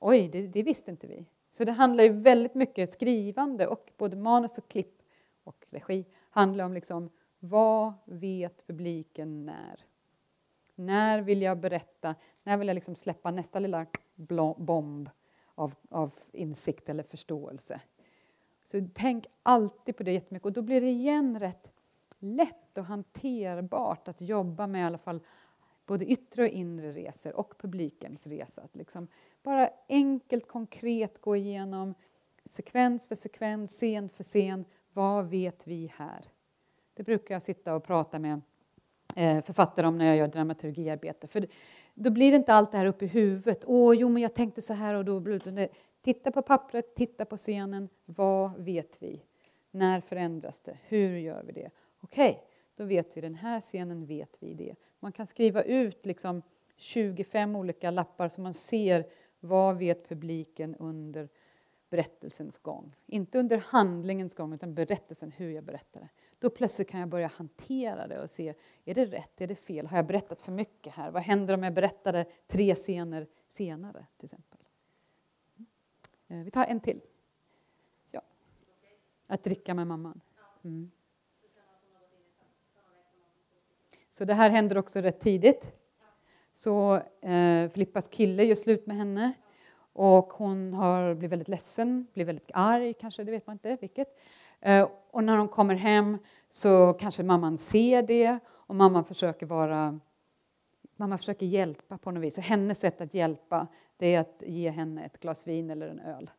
Oj, 0.00 0.28
det, 0.28 0.46
det 0.46 0.62
visste 0.62 0.90
inte 0.90 1.06
vi. 1.06 1.24
Så 1.52 1.64
det 1.64 1.72
handlar 1.72 2.04
ju 2.04 2.10
väldigt 2.10 2.54
mycket 2.54 2.92
skrivande 2.92 3.66
och 3.66 3.92
både 3.96 4.16
manus 4.16 4.58
och 4.58 4.68
klipp 4.68 5.02
och 5.44 5.66
regi 5.70 6.04
handlar 6.30 6.64
om 6.64 6.72
liksom 6.74 7.10
vad 7.38 7.92
vet 8.04 8.66
publiken 8.66 9.46
när? 9.46 9.84
När 10.74 11.20
vill 11.20 11.42
jag 11.42 11.58
berätta? 11.58 12.14
När 12.42 12.56
vill 12.56 12.68
jag 12.68 12.74
liksom 12.74 12.94
släppa 12.94 13.30
nästa 13.30 13.58
lilla 13.58 13.86
bomb 14.56 15.10
av, 15.54 15.74
av 15.90 16.14
insikt 16.32 16.88
eller 16.88 17.02
förståelse? 17.02 17.80
Så 18.64 18.88
tänk 18.94 19.26
alltid 19.42 19.96
på 19.96 20.02
det 20.02 20.12
jättemycket 20.12 20.46
och 20.46 20.52
då 20.52 20.62
blir 20.62 20.80
det 20.80 20.90
igen 20.90 21.40
rätt 21.40 21.74
lätt 22.24 22.78
och 22.78 22.84
hanterbart 22.84 24.08
att 24.08 24.20
jobba 24.20 24.66
med 24.66 24.80
i 24.80 24.84
alla 24.84 24.98
fall 24.98 25.20
både 25.86 26.04
yttre 26.04 26.42
och 26.42 26.48
inre 26.48 26.92
resor 26.92 27.36
och 27.36 27.58
publikens 27.58 28.26
resa. 28.26 28.62
Att 28.62 28.76
liksom 28.76 29.08
bara 29.42 29.70
enkelt, 29.88 30.48
konkret 30.48 31.20
gå 31.20 31.36
igenom 31.36 31.94
sekvens 32.44 33.06
för 33.06 33.14
sekvens, 33.14 33.70
scen 33.70 34.08
för 34.08 34.24
scen. 34.24 34.64
Vad 34.92 35.26
vet 35.26 35.66
vi 35.66 35.92
här? 35.96 36.24
Det 36.94 37.02
brukar 37.02 37.34
jag 37.34 37.42
sitta 37.42 37.74
och 37.74 37.84
prata 37.84 38.18
med 38.18 38.40
eh, 39.16 39.44
författare 39.44 39.86
om 39.86 39.98
när 39.98 40.06
jag 40.06 40.16
gör 40.16 40.28
dramaturgiarbete. 40.28 41.26
För 41.26 41.46
då 41.94 42.10
blir 42.10 42.30
det 42.30 42.36
inte 42.36 42.54
allt 42.54 42.72
det 42.72 42.78
här 42.78 42.86
uppe 42.86 43.04
i 43.04 43.08
huvudet. 43.08 43.64
Åh, 43.66 43.94
jo, 43.96 44.08
men 44.08 44.22
jag 44.22 44.34
tänkte 44.34 44.62
så 44.62 44.72
här 44.72 44.94
och 44.94 45.04
då 45.04 45.22
Titta 46.02 46.30
på 46.30 46.42
pappret, 46.42 46.94
titta 46.94 47.24
på 47.24 47.36
scenen. 47.36 47.88
Vad 48.04 48.58
vet 48.58 49.02
vi? 49.02 49.22
När 49.70 50.00
förändras 50.00 50.60
det? 50.60 50.78
Hur 50.88 51.16
gör 51.16 51.42
vi 51.42 51.52
det? 51.52 51.70
Okej, 52.00 52.30
okay, 52.30 52.42
då 52.76 52.84
vet 52.84 53.16
vi 53.16 53.20
den 53.20 53.34
här 53.34 53.60
scenen 53.60 54.06
vet 54.06 54.36
vi 54.40 54.54
det. 54.54 54.74
Man 55.00 55.12
kan 55.12 55.26
skriva 55.26 55.62
ut 55.62 56.06
liksom 56.06 56.42
25 56.76 57.56
olika 57.56 57.90
lappar 57.90 58.28
så 58.28 58.40
man 58.40 58.54
ser 58.54 59.06
vad 59.40 59.78
vet 59.78 60.08
publiken 60.08 60.74
under 60.74 61.28
berättelsens 61.90 62.58
gång. 62.58 62.96
Inte 63.06 63.38
under 63.38 63.56
handlingens 63.56 64.34
gång, 64.34 64.54
utan 64.54 64.74
berättelsen, 64.74 65.32
hur 65.32 65.50
jag 65.50 65.64
berättar 65.64 66.00
det. 66.00 66.08
Då 66.38 66.50
plötsligt 66.50 66.88
kan 66.88 67.00
jag 67.00 67.08
börja 67.08 67.26
hantera 67.26 68.06
det 68.06 68.22
och 68.22 68.30
se, 68.30 68.54
är 68.84 68.94
det 68.94 69.04
rätt, 69.04 69.40
är 69.40 69.46
det 69.46 69.54
fel, 69.54 69.86
har 69.86 69.96
jag 69.96 70.06
berättat 70.06 70.42
för 70.42 70.52
mycket 70.52 70.94
här? 70.94 71.10
Vad 71.10 71.22
händer 71.22 71.54
om 71.54 71.62
jag 71.62 71.74
berättade 71.74 72.26
tre 72.46 72.74
scener 72.74 73.26
senare, 73.48 74.06
till 74.16 74.24
exempel? 74.26 74.60
Mm. 75.56 76.40
Eh, 76.40 76.44
vi 76.44 76.50
tar 76.50 76.64
en 76.64 76.80
till. 76.80 77.00
Ja. 78.10 78.22
Att 79.26 79.44
dricka 79.44 79.74
med 79.74 79.86
mamman. 79.86 80.20
Mm. 80.64 80.90
Så 84.10 84.24
det 84.24 84.34
här 84.34 84.50
händer 84.50 84.78
också 84.78 85.00
rätt 85.00 85.20
tidigt. 85.20 85.72
Så 86.54 86.96
eh, 87.20 87.70
Filippas 87.70 88.08
kille 88.08 88.44
gör 88.44 88.54
slut 88.54 88.86
med 88.86 88.96
henne 88.96 89.32
och 89.92 90.32
hon 90.32 90.74
har 90.74 91.14
blivit 91.14 91.32
väldigt 91.32 91.48
ledsen, 91.48 92.06
blir 92.12 92.24
väldigt 92.24 92.50
arg 92.54 92.94
kanske, 92.94 93.24
det 93.24 93.30
vet 93.30 93.46
man 93.46 93.54
inte 93.54 93.78
vilket. 93.80 94.18
Eh, 94.64 94.88
och 95.10 95.24
när 95.24 95.36
de 95.36 95.48
kommer 95.48 95.74
hem 95.74 96.18
så 96.50 96.92
kanske 96.92 97.22
mamman 97.22 97.58
ser 97.58 98.02
det 98.02 98.38
och 98.48 98.74
mamman 98.74 99.04
försöker 99.04 99.46
vara 99.46 100.00
Mamma 100.96 101.18
försöker 101.18 101.46
hjälpa 101.46 101.98
på 101.98 102.10
något 102.10 102.22
vis. 102.22 102.38
Och 102.38 102.44
hennes 102.44 102.80
sätt 102.80 103.00
att 103.00 103.14
hjälpa 103.14 103.66
det 103.96 104.14
är 104.14 104.20
att 104.20 104.42
ge 104.46 104.70
henne 104.70 105.04
ett 105.04 105.20
glas 105.20 105.46
vin 105.46 105.70
eller 105.70 105.88
en 105.88 106.00
öl. 106.00 106.30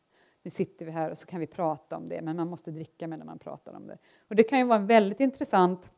Nu 0.44 0.52
sitter 0.52 0.86
vi 0.86 0.92
här 0.92 1.12
och 1.12 1.18
så 1.18 1.28
kan 1.28 1.40
vi 1.40 1.48
prata 1.48 1.98
om 1.98 2.10
det, 2.10 2.22
men 2.22 2.36
man 2.36 2.48
måste 2.48 2.72
dricka 2.72 3.08
medan 3.08 3.26
man 3.28 3.40
pratar 3.40 3.74
om 3.74 3.88
det. 3.88 3.98
Och 4.28 4.36
det 4.36 4.44
kan 4.44 4.60
ju 4.60 4.66
vara 4.66 4.80
en 4.80 4.88
väldigt 4.88 5.20
intressant 5.20 5.92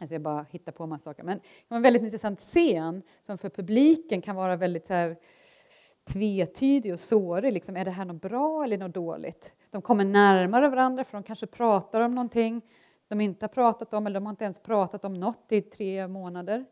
Alltså 0.00 0.14
jag 0.14 0.22
bara 0.22 0.46
hittar 0.50 0.72
på 0.72 0.86
massa 0.86 1.04
saker. 1.04 1.22
Men 1.22 1.38
det 1.38 1.44
var 1.68 1.76
en 1.76 1.82
väldigt 1.82 2.02
intressant 2.02 2.40
scen 2.40 3.02
som 3.22 3.38
för 3.38 3.50
publiken 3.50 4.22
kan 4.22 4.36
vara 4.36 4.56
väldigt 4.56 4.86
så 4.86 4.94
här, 4.94 5.16
tvetydig 6.04 6.92
och 6.92 7.00
sårig. 7.00 7.52
Liksom, 7.52 7.76
är 7.76 7.84
det 7.84 7.90
här 7.90 8.04
något 8.04 8.22
bra 8.22 8.64
eller 8.64 8.78
något 8.78 8.94
dåligt? 8.94 9.54
De 9.70 9.82
kommer 9.82 10.04
närmare 10.04 10.68
varandra 10.68 11.04
för 11.04 11.12
de 11.12 11.22
kanske 11.22 11.46
pratar 11.46 12.00
om 12.00 12.14
någonting 12.14 12.62
de 13.08 13.20
inte 13.20 13.44
har 13.44 13.48
pratat 13.48 13.94
om, 13.94 14.06
eller 14.06 14.20
de 14.20 14.26
har 14.26 14.30
inte 14.30 14.44
ens 14.44 14.60
pratat 14.60 15.04
om 15.04 15.14
något 15.14 15.52
i 15.52 15.62
tre 15.62 16.08
månader. 16.08 16.64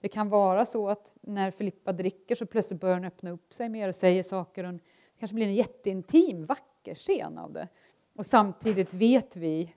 Det 0.00 0.08
kan 0.08 0.28
vara 0.28 0.64
så 0.64 0.88
att 0.88 1.12
när 1.20 1.50
Filippa 1.50 1.92
dricker 1.92 2.34
så 2.34 2.46
plötsligt 2.46 2.80
börjar 2.80 2.96
hon 2.96 3.04
öppna 3.04 3.30
upp 3.30 3.54
sig 3.54 3.68
mer 3.68 3.88
och 3.88 3.94
säger 3.94 4.22
saker. 4.22 4.64
Och 4.64 4.72
det 4.72 4.80
kanske 5.18 5.34
blir 5.34 5.46
en 5.46 5.54
jätteintim, 5.54 6.46
vacker 6.46 6.94
scen 6.94 7.38
av 7.38 7.52
det. 7.52 7.68
Och 8.16 8.26
samtidigt 8.26 8.94
vet 8.94 9.36
vi 9.36 9.74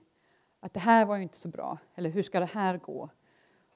att 0.60 0.74
det 0.74 0.80
här 0.80 1.04
var 1.04 1.16
ju 1.16 1.22
inte 1.22 1.36
så 1.36 1.48
bra, 1.48 1.78
eller 1.94 2.10
hur 2.10 2.22
ska 2.22 2.40
det 2.40 2.46
här 2.46 2.78
gå? 2.78 3.10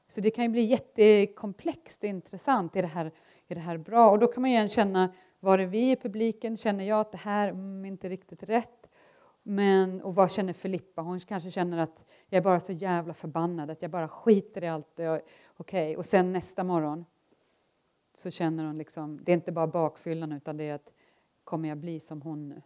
Så 0.09 0.20
det 0.20 0.31
kan 0.31 0.44
ju 0.44 0.50
bli 0.50 0.62
jättekomplext 0.62 2.03
och 2.03 2.09
intressant. 2.09 2.76
Är 2.76 2.83
det 2.83 2.88
här, 2.88 3.12
är 3.48 3.55
det 3.55 3.61
här 3.61 3.76
bra? 3.76 4.11
Och 4.11 4.18
då 4.18 4.26
kan 4.26 4.40
man 4.40 4.50
igen 4.50 4.68
känna, 4.68 5.12
var 5.40 5.59
är 5.59 5.66
vi 5.66 5.90
i 5.90 5.96
publiken? 5.96 6.57
Känner 6.57 6.85
jag 6.85 7.00
att 7.00 7.12
det 7.12 7.18
här 7.18 7.48
är 7.48 7.53
mm, 7.53 7.85
inte 7.85 8.09
riktigt 8.09 8.42
rätt? 8.42 8.80
Men, 9.51 10.03
och 10.03 10.15
vad 10.15 10.33
känner 10.33 10.53
Filippa? 10.53 11.03
Hon 11.03 11.21
kanske 11.21 11.51
känner 11.51 11.79
att 11.79 12.05
jag 12.29 12.39
är 12.39 12.43
bara 12.43 12.61
så 12.61 12.73
jävla 12.73 13.15
förbannad, 13.15 13.71
att 13.71 13.83
jag 13.83 13.91
bara 13.91 14.09
skiter 14.09 14.65
i 14.65 14.69
allt. 14.69 14.93
Okej, 14.93 15.23
okay. 15.57 15.97
och 15.97 16.07
sen 16.07 16.33
nästa 16.33 16.65
morgon 16.65 17.05
så 18.15 18.31
känner 18.31 18.65
hon 18.65 18.79
liksom, 18.79 19.21
det 19.23 19.33
är 19.33 19.35
inte 19.35 19.53
bara 19.53 19.67
bakfyllan 19.67 20.33
utan 20.33 20.57
det 20.57 20.65
är 20.65 20.75
att 20.75 20.93
kommer 21.45 21.69
jag 21.69 21.79
bli 21.79 22.01
som 22.01 22.23
hon 22.23 22.49
nu? 22.49 22.63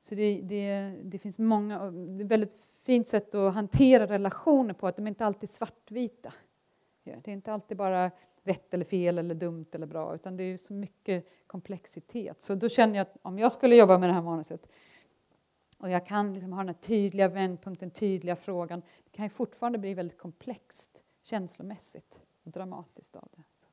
Så 0.00 0.14
det, 0.14 0.40
det, 0.42 0.94
det 1.02 1.18
finns 1.18 1.38
många, 1.38 1.90
det 1.90 2.22
är 2.22 2.24
ett 2.24 2.30
väldigt 2.30 2.62
fint 2.82 3.08
sätt 3.08 3.34
att 3.34 3.54
hantera 3.54 4.06
relationer 4.06 4.74
på, 4.74 4.86
att 4.86 4.96
de 4.96 5.06
är 5.06 5.08
inte 5.08 5.26
alltid 5.26 5.50
svartvita. 5.50 6.32
Det 7.04 7.28
är 7.28 7.32
inte 7.32 7.52
alltid 7.52 7.76
bara 7.76 8.10
rätt 8.42 8.74
eller 8.74 8.84
fel 8.84 9.18
eller 9.18 9.34
dumt 9.34 9.66
eller 9.72 9.86
bra, 9.86 10.14
utan 10.14 10.36
det 10.36 10.42
är 10.42 10.56
så 10.56 10.72
mycket 10.72 11.26
komplexitet. 11.46 12.42
Så 12.42 12.54
då 12.54 12.68
känner 12.68 12.94
jag 12.94 13.02
att 13.02 13.16
om 13.22 13.38
jag 13.38 13.52
skulle 13.52 13.76
jobba 13.76 13.98
med 13.98 14.08
det 14.08 14.12
här 14.12 14.22
manuset 14.22 14.66
och 15.80 15.90
jag 15.90 16.06
kan 16.06 16.34
liksom 16.34 16.52
ha 16.52 16.58
den 16.58 16.68
här 16.68 16.74
tydliga 16.74 17.28
vändpunkten, 17.28 17.90
tydliga 17.90 18.36
frågan, 18.36 18.82
det 19.04 19.10
kan 19.10 19.24
ju 19.24 19.28
fortfarande 19.28 19.78
bli 19.78 19.94
väldigt 19.94 20.18
komplext 20.18 20.90
känslomässigt 21.22 22.20
och 22.44 22.50
dramatiskt 22.50 23.16
av 23.16 23.28
det. 23.32 23.42
Så, 23.56 23.68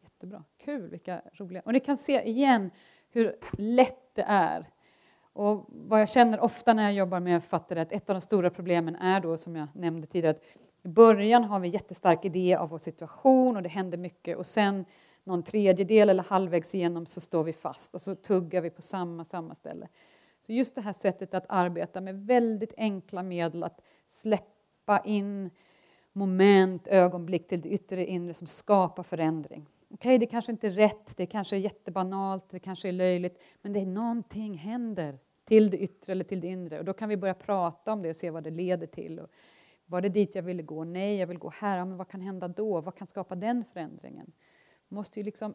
jättebra, 0.00 0.44
kul, 0.56 0.90
vilka 0.90 1.22
roliga... 1.32 1.62
Och 1.64 1.72
ni 1.72 1.80
kan 1.80 1.96
se 1.96 2.22
igen 2.22 2.70
hur 3.10 3.36
lätt 3.52 4.14
det 4.14 4.24
är. 4.28 4.70
Och 5.32 5.64
vad 5.68 6.00
jag 6.00 6.08
känner 6.08 6.40
ofta 6.40 6.74
när 6.74 6.82
jag 6.82 6.92
jobbar 6.92 7.20
med 7.20 7.42
författare, 7.42 7.80
att 7.80 7.92
ett 7.92 8.10
av 8.10 8.14
de 8.14 8.20
stora 8.20 8.50
problemen 8.50 8.96
är 8.96 9.20
då, 9.20 9.36
som 9.36 9.56
jag 9.56 9.68
nämnde 9.74 10.06
tidigare, 10.06 10.36
att 10.36 10.42
i 10.82 10.88
början 10.88 11.44
har 11.44 11.60
vi 11.60 11.68
en 11.68 11.72
jättestark 11.72 12.24
idé 12.24 12.54
av 12.54 12.68
vår 12.68 12.78
situation 12.78 13.56
och 13.56 13.62
det 13.62 13.68
händer 13.68 13.98
mycket 13.98 14.36
och 14.36 14.46
sen 14.46 14.84
någon 15.24 15.42
tredjedel 15.42 16.10
eller 16.10 16.22
halvvägs 16.22 16.74
igenom 16.74 17.06
så 17.06 17.20
står 17.20 17.44
vi 17.44 17.52
fast 17.52 17.94
och 17.94 18.02
så 18.02 18.14
tuggar 18.14 18.60
vi 18.60 18.70
på 18.70 18.82
samma, 18.82 19.24
samma 19.24 19.54
ställe. 19.54 19.88
Så 20.46 20.52
just 20.52 20.74
det 20.74 20.80
här 20.80 20.92
sättet 20.92 21.34
att 21.34 21.46
arbeta 21.48 22.00
med 22.00 22.26
väldigt 22.26 22.74
enkla 22.76 23.22
medel, 23.22 23.62
att 23.64 23.80
släppa 24.08 25.02
in 25.04 25.50
moment, 26.12 26.88
ögonblick 26.88 27.48
till 27.48 27.60
det 27.60 27.68
yttre 27.68 28.06
inre 28.06 28.34
som 28.34 28.46
skapar 28.46 29.02
förändring. 29.02 29.66
Okej, 29.90 29.94
okay, 29.94 30.18
det 30.18 30.26
kanske 30.26 30.52
inte 30.52 30.66
är 30.66 30.70
rätt, 30.70 31.16
det 31.16 31.26
kanske 31.26 31.56
är 31.56 31.60
jättebanalt, 31.60 32.50
det 32.50 32.58
kanske 32.58 32.88
är 32.88 32.92
löjligt, 32.92 33.42
men 33.62 33.72
det 33.72 33.80
är 33.80 33.86
någonting 33.86 34.54
händer 34.54 35.18
till 35.44 35.70
det 35.70 35.78
yttre 35.78 36.12
eller 36.12 36.24
till 36.24 36.40
det 36.40 36.46
inre 36.46 36.78
och 36.78 36.84
då 36.84 36.92
kan 36.92 37.08
vi 37.08 37.16
börja 37.16 37.34
prata 37.34 37.92
om 37.92 38.02
det 38.02 38.10
och 38.10 38.16
se 38.16 38.30
vad 38.30 38.44
det 38.44 38.50
leder 38.50 38.86
till. 38.86 39.18
Och 39.18 39.30
var 39.86 40.00
det 40.00 40.08
dit 40.08 40.34
jag 40.34 40.42
ville 40.42 40.62
gå? 40.62 40.84
Nej, 40.84 41.16
jag 41.16 41.26
vill 41.26 41.38
gå 41.38 41.50
här. 41.50 41.78
Ja, 41.78 41.84
men 41.84 41.96
vad 41.96 42.08
kan 42.08 42.20
hända 42.20 42.48
då? 42.48 42.80
Vad 42.80 42.94
kan 42.94 43.06
skapa 43.06 43.34
den 43.34 43.64
förändringen? 43.72 44.32
Man 44.88 44.96
måste 44.96 45.20
ju 45.20 45.24
liksom 45.24 45.54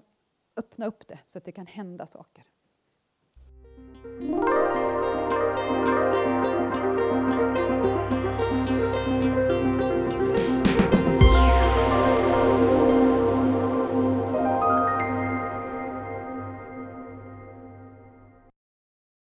öppna 0.56 0.86
upp 0.86 1.08
det 1.08 1.20
så 1.28 1.38
att 1.38 1.46
det 1.46 1.52
kan 1.52 1.68
hända 1.68 2.08
saker. 2.08 2.44